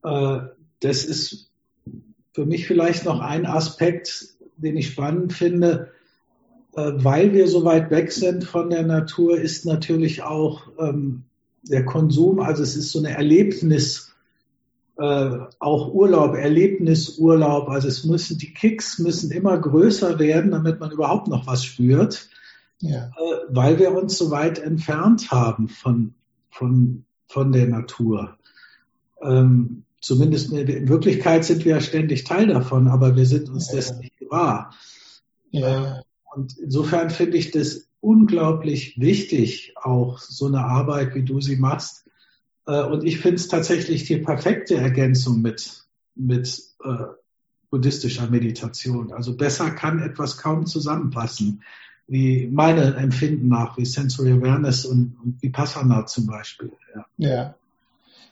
äh, 0.05 0.47
das 0.81 1.05
ist 1.05 1.51
für 2.35 2.45
mich 2.45 2.67
vielleicht 2.67 3.05
noch 3.05 3.21
ein 3.21 3.47
Aspekt, 3.47 4.35
den 4.57 4.77
ich 4.77 4.89
spannend 4.89 5.33
finde. 5.33 5.93
Äh, 6.77 6.93
weil 6.97 7.33
wir 7.33 7.49
so 7.49 7.65
weit 7.65 7.91
weg 7.91 8.13
sind 8.13 8.45
von 8.45 8.69
der 8.69 8.83
Natur, 8.83 9.39
ist 9.39 9.65
natürlich 9.65 10.23
auch 10.23 10.69
ähm, 10.79 11.23
der 11.63 11.85
Konsum, 11.85 12.41
also 12.41 12.63
es 12.63 12.77
ist 12.77 12.93
so 12.93 12.99
eine 12.99 13.11
Erlebnis, 13.11 14.06
äh, 14.99 15.39
auch 15.59 15.93
Urlaub, 15.93 16.35
Erlebnisurlaub. 16.35 17.69
Also 17.69 17.89
es 17.89 18.05
müssen 18.05 18.39
die 18.39 18.55
Kicks 18.55 18.99
müssen 18.99 19.31
immer 19.31 19.59
größer 19.59 20.19
werden, 20.19 20.53
damit 20.53 20.81
man 20.81 20.91
überhaupt 20.91 21.29
noch 21.29 21.47
was 21.47 21.65
spürt, 21.65 22.29
ja. 22.81 23.07
äh, 23.07 23.11
weil 23.49 23.79
wir 23.79 23.93
uns 23.93 24.17
so 24.17 24.31
weit 24.31 24.59
entfernt 24.59 25.31
haben 25.31 25.69
von 25.69 26.15
von 26.51 27.05
von 27.27 27.53
der 27.53 27.67
Natur. 27.67 28.39
Ähm, 29.21 29.85
zumindest 30.01 30.53
in 30.53 30.89
Wirklichkeit 30.89 31.45
sind 31.45 31.65
wir 31.65 31.75
ja 31.77 31.81
ständig 31.81 32.25
Teil 32.25 32.47
davon, 32.47 32.89
aber 32.89 33.17
wir 33.17 33.27
sind 33.27 33.49
uns 33.49 33.69
ja. 33.69 33.77
dessen 33.77 33.99
nicht 33.99 34.17
gewahr. 34.17 34.75
Ja. 35.51 36.03
Und 36.35 36.57
insofern 36.59 37.11
finde 37.11 37.37
ich 37.37 37.51
das 37.51 37.89
unglaublich 38.01 39.01
wichtig, 39.01 39.75
auch 39.77 40.19
so 40.19 40.47
eine 40.47 40.65
Arbeit, 40.65 41.15
wie 41.15 41.25
du 41.25 41.41
sie 41.41 41.57
machst, 41.57 42.05
äh, 42.67 42.83
und 42.83 43.05
ich 43.05 43.19
finde 43.21 43.37
es 43.37 43.49
tatsächlich 43.49 44.05
die 44.05 44.19
perfekte 44.19 44.77
Ergänzung 44.77 45.41
mit, 45.41 45.85
mit 46.15 46.63
äh, 46.85 47.05
buddhistischer 47.71 48.29
Meditation. 48.29 49.13
Also 49.13 49.37
besser 49.37 49.71
kann 49.71 50.01
etwas 50.01 50.37
kaum 50.39 50.67
zusammenpassen, 50.67 51.63
wie 52.07 52.47
meine 52.47 52.95
Empfinden 52.97 53.49
nach, 53.49 53.77
wie 53.77 53.85
Sensory 53.85 54.33
Awareness 54.33 54.85
und, 54.85 55.17
und 55.23 55.43
Vipassana 55.43 56.07
zum 56.07 56.27
Beispiel. 56.27 56.73
Ja, 56.95 57.07
ja, 57.17 57.55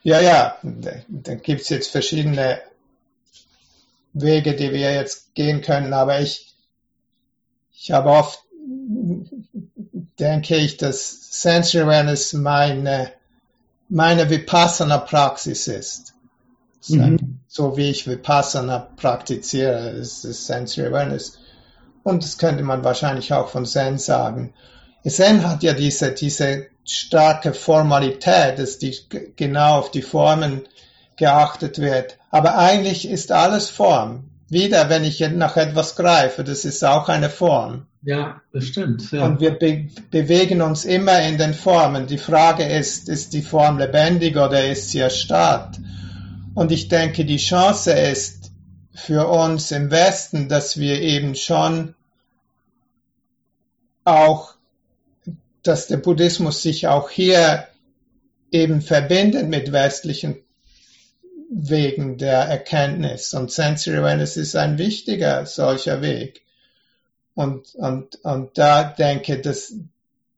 ja, 0.02 0.20
ja. 0.20 0.56
da 1.08 1.34
gibt 1.34 1.62
es 1.62 1.68
jetzt 1.70 1.90
verschiedene 1.90 2.60
Wege, 4.12 4.54
die 4.54 4.70
wir 4.70 4.94
jetzt 4.94 5.34
gehen 5.34 5.60
können, 5.60 5.92
aber 5.92 6.20
ich, 6.20 6.54
ich 7.72 7.90
habe 7.90 8.10
oft, 8.10 8.44
denke 10.20 10.56
ich, 10.56 10.76
dass 10.76 11.40
Sensory 11.42 11.84
Awareness 11.84 12.32
meine 12.32 13.10
meine 13.88 14.30
Vipassana-Praxis 14.30 15.68
ist. 15.68 16.14
Mhm. 16.88 17.40
So 17.48 17.76
wie 17.76 17.90
ich 17.90 18.06
Vipassana 18.06 18.78
praktiziere, 18.96 19.90
ist 19.90 20.24
es 20.24 20.46
Sensory 20.46 20.88
Awareness. 20.88 21.38
Und 22.02 22.22
das 22.22 22.36
könnte 22.38 22.62
man 22.62 22.84
wahrscheinlich 22.84 23.32
auch 23.32 23.48
von 23.48 23.64
Zen 23.64 23.98
sagen. 23.98 24.52
Zen 25.06 25.48
hat 25.48 25.62
ja 25.62 25.72
diese, 25.72 26.12
diese 26.12 26.66
starke 26.84 27.54
Formalität, 27.54 28.58
dass 28.58 28.78
die 28.78 28.94
genau 29.36 29.78
auf 29.78 29.90
die 29.90 30.02
Formen 30.02 30.62
geachtet 31.16 31.78
wird. 31.78 32.18
Aber 32.30 32.58
eigentlich 32.58 33.08
ist 33.08 33.32
alles 33.32 33.70
Form. 33.70 34.30
Wieder, 34.48 34.90
wenn 34.90 35.04
ich 35.04 35.20
nach 35.20 35.56
etwas 35.56 35.96
greife, 35.96 36.44
das 36.44 36.64
ist 36.64 36.84
auch 36.84 37.08
eine 37.08 37.30
Form. 37.30 37.86
Ja, 38.02 38.42
das 38.52 38.66
stimmt. 38.66 39.10
Ja. 39.12 39.24
Und 39.24 39.40
wir 39.40 39.52
be 39.52 39.88
bewegen 40.10 40.60
uns 40.60 40.84
immer 40.84 41.22
in 41.22 41.38
den 41.38 41.54
Formen. 41.54 42.06
Die 42.06 42.18
Frage 42.18 42.64
ist, 42.64 43.08
ist 43.08 43.32
die 43.32 43.42
Form 43.42 43.78
lebendig 43.78 44.36
oder 44.36 44.68
ist 44.68 44.90
sie 44.90 44.98
erstarrt? 44.98 45.78
Und 46.54 46.70
ich 46.70 46.88
denke, 46.88 47.24
die 47.24 47.38
Chance 47.38 47.92
ist 47.92 48.52
für 48.94 49.26
uns 49.26 49.70
im 49.72 49.90
Westen, 49.90 50.48
dass 50.48 50.78
wir 50.78 51.00
eben 51.00 51.34
schon 51.34 51.94
auch, 54.04 54.54
dass 55.62 55.86
der 55.86 55.96
Buddhismus 55.96 56.62
sich 56.62 56.86
auch 56.86 57.08
hier 57.08 57.66
eben 58.52 58.82
verbindet 58.82 59.48
mit 59.48 59.72
westlichen 59.72 60.43
Wegen 61.56 62.18
der 62.18 62.40
Erkenntnis. 62.40 63.32
Und 63.32 63.52
Sensory 63.52 63.98
Awareness 63.98 64.36
ist 64.36 64.56
ein 64.56 64.76
wichtiger 64.78 65.46
solcher 65.46 66.02
Weg. 66.02 66.42
Und, 67.34 67.74
und, 67.74 68.16
und 68.24 68.58
da 68.58 68.84
denke, 68.84 69.40
dass 69.40 69.74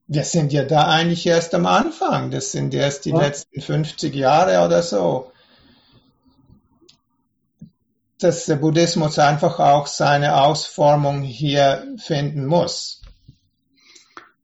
wir 0.09 0.25
sind 0.25 0.53
ja 0.53 0.64
da 0.64 0.87
eigentlich 0.87 1.27
erst 1.27 1.55
am 1.55 1.67
Anfang. 1.67 2.31
Das 2.31 2.53
sind 2.53 2.75
erst 2.75 3.05
die 3.05 3.11
ja. 3.11 3.21
letzten 3.21 3.61
50 3.61 4.14
Jahre 4.14 4.64
oder 4.64 4.83
so. 4.83 5.33
Dass 8.19 8.47
der 8.47 8.57
Buddhismus 8.57 9.19
einfach 9.19 9.59
auch 9.59 9.87
seine 9.87 10.41
Ausformung 10.41 11.23
hier 11.23 11.87
finden 11.99 12.47
muss. 12.47 13.03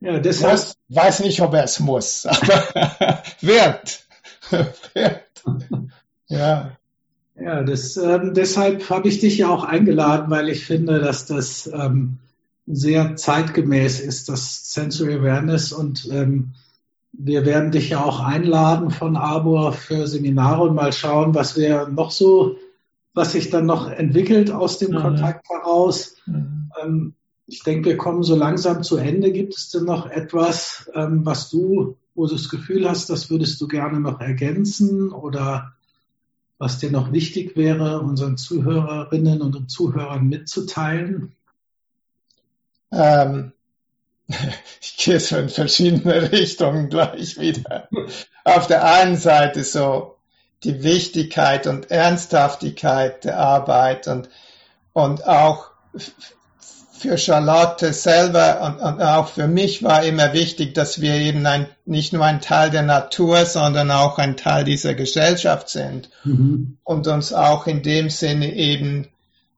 Ja, 0.01 0.19
deshalb. 0.19 0.53
Muss, 0.53 0.75
weiß 0.89 1.21
nicht, 1.21 1.41
ob 1.41 1.55
er 1.55 1.65
es 1.65 1.79
muss, 1.79 2.27
aber 2.27 3.23
wird. 3.41 4.01
wird. 4.95 5.23
Ja. 6.33 6.77
Ja, 7.35 7.63
das, 7.63 7.97
ähm, 7.97 8.35
deshalb 8.35 8.89
habe 8.91 9.09
ich 9.09 9.21
dich 9.21 9.39
ja 9.39 9.49
auch 9.49 9.65
eingeladen, 9.65 10.31
weil 10.31 10.49
ich 10.51 10.67
finde, 10.67 11.01
dass 11.01 11.25
das 11.25 11.67
ähm, 11.73 12.19
sehr 12.67 13.17
zeitgemäß 13.17 14.01
ist, 14.01 14.29
das 14.29 14.73
Sensory 14.73 15.15
Awareness. 15.15 15.73
Und 15.73 16.09
ähm, 16.13 16.53
wir 17.13 17.47
werden 17.47 17.71
dich 17.71 17.91
ja 17.91 18.05
auch 18.05 18.21
einladen 18.21 18.91
von 18.91 19.17
Arbor 19.17 19.73
für 19.73 20.07
Seminare 20.07 20.63
und 20.63 20.75
mal 20.75 20.93
schauen, 20.93 21.35
was 21.35 21.57
wir 21.57 21.89
noch 21.89 22.11
so, 22.11 22.57
was 23.15 23.33
sich 23.33 23.51
dann 23.51 23.67
noch 23.67 23.91
entwickelt 23.91 24.51
aus 24.51 24.79
dem 24.79 24.93
mhm. 24.93 25.01
Kontakt 25.01 25.49
heraus. 25.49 26.17
Mhm. 26.27 26.71
Ähm, 26.83 27.15
ich 27.47 27.63
denke, 27.63 27.91
wir 27.91 27.97
kommen 27.97 28.23
so 28.23 28.37
langsam 28.37 28.83
zu 28.83 28.99
Ende. 28.99 29.33
Gibt 29.33 29.57
es 29.57 29.71
denn 29.71 29.85
noch 29.85 30.09
etwas, 30.09 30.91
ähm, 30.95 31.25
was 31.25 31.51
du, 31.51 31.97
wo 32.15 32.27
du 32.27 32.35
das 32.35 32.51
Gefühl 32.51 32.89
hast, 32.89 33.11
das 33.11 33.31
würdest 33.31 33.61
du 33.61 33.69
gerne 33.69 34.01
noch 34.01 34.21
ergänzen 34.21 35.11
oder 35.11 35.73
was 36.63 36.79
dir 36.79 36.93
noch 36.93 37.11
wichtig 37.11 37.57
wäre, 37.57 37.99
unseren 37.99 38.37
Zuhörerinnen 38.37 39.43
und 39.43 39.69
Zuhörern 39.69 40.29
mitzuteilen? 40.29 41.35
Ähm, 42.93 43.53
ich 44.81 44.97
gehe 44.97 45.19
so 45.19 45.39
in 45.39 45.49
verschiedene 45.49 46.31
Richtungen 46.33 46.89
gleich 46.89 47.37
wieder. 47.37 47.89
Auf 48.45 48.69
der 48.69 48.85
einen 48.85 49.17
Seite 49.17 49.65
so 49.65 50.19
die 50.63 50.85
Wichtigkeit 50.85 51.67
und 51.67 51.91
Ernsthaftigkeit 51.91 53.25
der 53.25 53.41
Arbeit 53.41 54.07
und, 54.07 54.29
und 54.93 55.27
auch 55.27 55.73
für 57.03 57.19
Charlotte 57.19 57.93
selber 57.93 58.63
und, 58.63 58.81
und, 58.81 59.03
auch 59.03 59.29
für 59.29 59.49
mich 59.49 59.83
war 59.83 60.05
immer 60.05 60.33
wichtig, 60.33 60.75
dass 60.75 61.01
wir 61.01 61.15
eben 61.15 61.45
ein, 61.47 61.67
nicht 61.85 62.13
nur 62.13 62.25
ein 62.25 62.41
Teil 62.41 62.71
der 62.71 62.83
Natur, 62.83 63.45
sondern 63.45 63.91
auch 63.91 64.19
ein 64.19 64.37
Teil 64.37 64.65
dieser 64.65 64.95
Gesellschaft 64.95 65.69
sind 65.69 66.11
mhm. 66.25 66.79
und 66.85 67.07
uns 67.09 67.33
auch 67.33 67.67
in 67.67 67.83
dem 67.83 68.09
Sinne 68.09 68.55
eben 68.55 69.09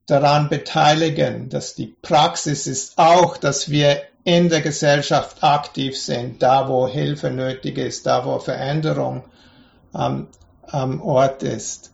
daran 0.07 0.49
beteiligen, 0.49 1.49
dass 1.49 1.75
die 1.75 1.95
Praxis 2.01 2.67
ist 2.67 2.97
auch, 2.97 3.37
dass 3.37 3.69
wir 3.69 4.01
in 4.23 4.49
der 4.49 4.61
Gesellschaft 4.61 5.43
aktiv 5.43 5.97
sind, 5.97 6.41
da 6.41 6.67
wo 6.67 6.87
Hilfe 6.87 7.29
nötig 7.29 7.77
ist, 7.77 8.07
da 8.07 8.25
wo 8.25 8.39
Veränderung 8.39 9.23
am, 9.93 10.27
am 10.67 11.01
Ort 11.01 11.43
ist. 11.43 11.91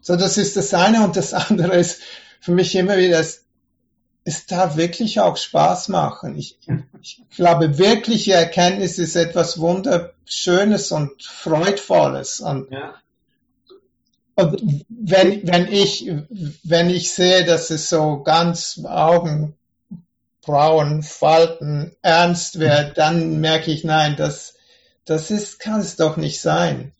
So, 0.00 0.14
das 0.16 0.38
ist 0.38 0.56
das 0.56 0.72
eine 0.72 1.04
und 1.04 1.16
das 1.16 1.34
andere 1.34 1.76
ist 1.76 2.00
für 2.40 2.52
mich 2.52 2.74
immer 2.76 2.96
wieder, 2.96 3.18
es, 3.18 3.44
es 4.28 4.44
darf 4.44 4.76
wirklich 4.76 5.20
auch 5.20 5.38
Spaß 5.38 5.88
machen. 5.88 6.36
Ich, 6.36 6.58
ich 7.00 7.22
glaube, 7.34 7.78
wirkliche 7.78 8.34
Erkenntnis 8.34 8.98
ist 8.98 9.16
etwas 9.16 9.58
Wunderschönes 9.58 10.92
und 10.92 11.22
Freudvolles 11.22 12.40
und 12.40 12.70
ja. 12.70 12.94
Und 14.34 14.84
wenn, 14.88 15.48
wenn 15.48 15.72
ich, 15.72 16.12
wenn 16.62 16.90
ich 16.90 17.12
sehe, 17.12 17.44
dass 17.44 17.70
es 17.70 17.88
so 17.88 18.22
ganz 18.22 18.80
Augenbrauen, 18.84 19.56
Falten 21.02 21.96
ernst 22.02 22.60
wird, 22.60 22.98
dann 22.98 23.40
merke 23.40 23.72
ich, 23.72 23.82
nein, 23.82 24.14
das, 24.16 24.54
das 25.06 25.32
ist, 25.32 25.58
kann 25.58 25.80
es 25.80 25.96
doch 25.96 26.18
nicht 26.18 26.40
sein. 26.40 26.92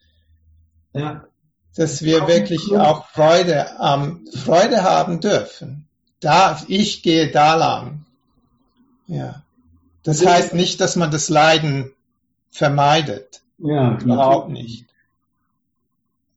Ja. 0.94 1.26
Dass 1.76 2.02
wir 2.02 2.26
wirklich 2.26 2.74
auch 2.74 3.06
Freude, 3.10 3.66
ähm, 3.80 4.26
Freude 4.34 4.82
haben 4.82 5.20
dürfen. 5.20 5.87
Da, 6.20 6.60
ich 6.68 7.02
gehe 7.02 7.30
da 7.30 7.54
lang. 7.54 8.04
Ja. 9.06 9.42
Das 10.02 10.24
heißt 10.24 10.54
nicht, 10.54 10.80
dass 10.80 10.96
man 10.96 11.10
das 11.10 11.28
Leiden 11.28 11.92
vermeidet. 12.50 13.42
Ja, 13.58 13.98
überhaupt 13.98 14.50
nicht. 14.50 14.86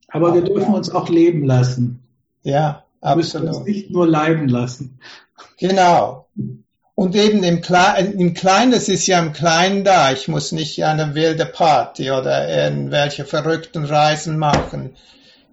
Aber 0.08 0.34
wir 0.34 0.42
dürfen 0.42 0.74
uns 0.74 0.90
auch 0.90 1.08
leben 1.08 1.44
lassen. 1.44 2.02
Ja, 2.42 2.84
absolut. 3.00 3.14
Wir 3.14 3.16
müssen 3.16 3.48
uns 3.48 3.66
nicht 3.66 3.90
nur 3.90 4.06
leiden 4.06 4.48
lassen. 4.48 4.98
Genau. 5.58 6.26
Und 6.94 7.16
eben 7.16 7.42
im, 7.42 7.62
Kle 7.62 7.98
im 7.98 8.34
Kleinen, 8.34 8.72
das 8.72 8.88
ist 8.88 9.06
ja 9.06 9.18
im 9.18 9.32
Kleinen 9.32 9.84
da. 9.84 10.12
Ich 10.12 10.28
muss 10.28 10.52
nicht 10.52 10.84
eine 10.84 11.14
wilde 11.14 11.46
Party 11.46 12.10
oder 12.10 12.48
irgendwelche 12.48 13.24
verrückten 13.24 13.84
Reisen 13.84 14.38
machen. 14.38 14.94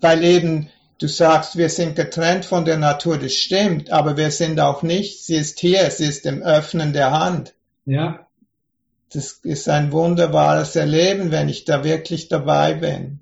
Weil 0.01 0.23
eben, 0.23 0.69
du 0.99 1.07
sagst, 1.07 1.57
wir 1.57 1.69
sind 1.69 1.95
getrennt 1.95 2.45
von 2.45 2.65
der 2.65 2.77
Natur, 2.77 3.17
das 3.17 3.33
stimmt, 3.33 3.89
aber 3.89 4.15
wir 4.17 4.31
sind 4.31 4.59
auch 4.59 4.83
nicht. 4.83 5.25
Sie 5.25 5.35
ist 5.35 5.59
hier, 5.59 5.89
sie 5.91 6.05
ist 6.05 6.25
im 6.25 6.43
Öffnen 6.43 6.93
der 6.93 7.11
Hand. 7.11 7.55
Ja. 7.85 8.27
Das 9.11 9.39
ist 9.43 9.67
ein 9.67 9.91
wunderbares 9.91 10.75
Erleben, 10.75 11.31
wenn 11.31 11.49
ich 11.49 11.65
da 11.65 11.83
wirklich 11.83 12.27
dabei 12.27 12.75
bin 12.75 13.19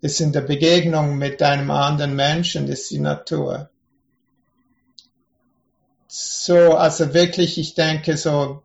ist 0.00 0.20
in 0.20 0.32
der 0.32 0.42
Begegnung 0.42 1.18
mit 1.18 1.42
einem 1.42 1.70
anderen 1.70 2.14
Menschen, 2.14 2.66
das 2.66 2.80
ist 2.80 2.90
die 2.90 3.00
Natur. 3.00 3.70
So, 6.06 6.74
also 6.74 7.12
wirklich, 7.14 7.58
ich 7.58 7.74
denke 7.74 8.16
so, 8.16 8.62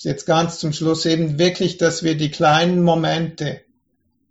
jetzt 0.00 0.24
ganz 0.26 0.58
zum 0.58 0.72
Schluss 0.72 1.04
eben 1.04 1.38
wirklich, 1.38 1.76
dass 1.76 2.02
wir 2.02 2.16
die 2.16 2.30
kleinen 2.30 2.82
Momente 2.82 3.60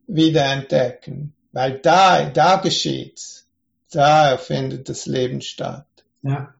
wieder 0.07 0.45
entdecken, 0.45 1.33
weil 1.55 1.79
da, 1.79 2.25
da 2.25 2.57
geschieht's, 2.57 3.47
da 3.89 4.37
findet 4.37 4.89
das 4.89 5.05
Leben 5.05 5.39
statt. 5.39 5.85
Ja. 6.21 6.53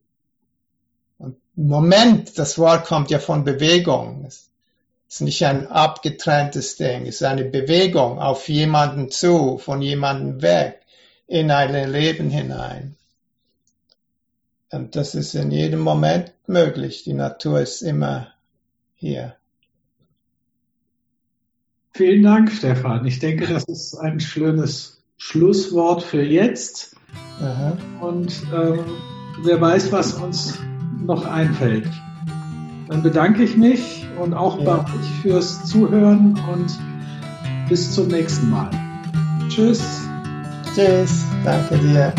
Und 1.18 1.36
Moment, 1.54 2.38
das 2.38 2.58
Wort 2.58 2.86
kommt 2.86 3.10
ja 3.10 3.18
von 3.18 3.44
Bewegung. 3.44 4.24
Es 4.24 4.48
ist 5.10 5.20
nicht 5.20 5.44
ein 5.44 5.66
abgetrenntes 5.66 6.76
Ding, 6.76 7.02
es 7.02 7.16
ist 7.16 7.24
eine 7.24 7.44
Bewegung 7.44 8.18
auf 8.18 8.48
jemanden 8.48 9.10
zu, 9.10 9.58
von 9.58 9.82
jemandem 9.82 10.40
weg, 10.40 10.80
in 11.26 11.50
ein 11.50 11.92
Leben 11.92 12.30
hinein. 12.30 12.96
Und 14.70 14.96
das 14.96 15.14
ist 15.14 15.34
in 15.34 15.50
jedem 15.50 15.80
Moment 15.80 16.32
möglich. 16.46 17.04
Die 17.04 17.12
Natur 17.12 17.60
ist 17.60 17.82
immer 17.82 18.28
hier. 18.94 19.36
Vielen 21.96 22.24
Dank, 22.24 22.52
Stefan. 22.52 23.06
Ich 23.06 23.20
denke, 23.20 23.46
das 23.46 23.64
ist 23.64 23.96
ein 23.96 24.20
schönes 24.20 25.02
Schlusswort 25.16 26.02
für 26.02 26.22
jetzt. 26.22 26.94
Aha. 27.40 27.72
Und 28.02 28.42
ähm, 28.54 28.80
wer 29.42 29.58
weiß, 29.58 29.92
was 29.92 30.12
uns 30.12 30.58
noch 31.02 31.24
einfällt. 31.24 31.88
Dann 32.88 33.02
bedanke 33.02 33.42
ich 33.42 33.56
mich 33.56 34.06
und 34.20 34.34
auch 34.34 34.58
ja. 34.58 34.64
bei 34.64 34.80
euch 34.80 35.10
fürs 35.22 35.64
Zuhören 35.64 36.38
und 36.52 36.78
bis 37.70 37.92
zum 37.92 38.08
nächsten 38.08 38.50
Mal. 38.50 38.70
Tschüss. 39.48 40.02
Tschüss. 40.74 41.24
Danke 41.44 41.78
dir. 41.78 42.12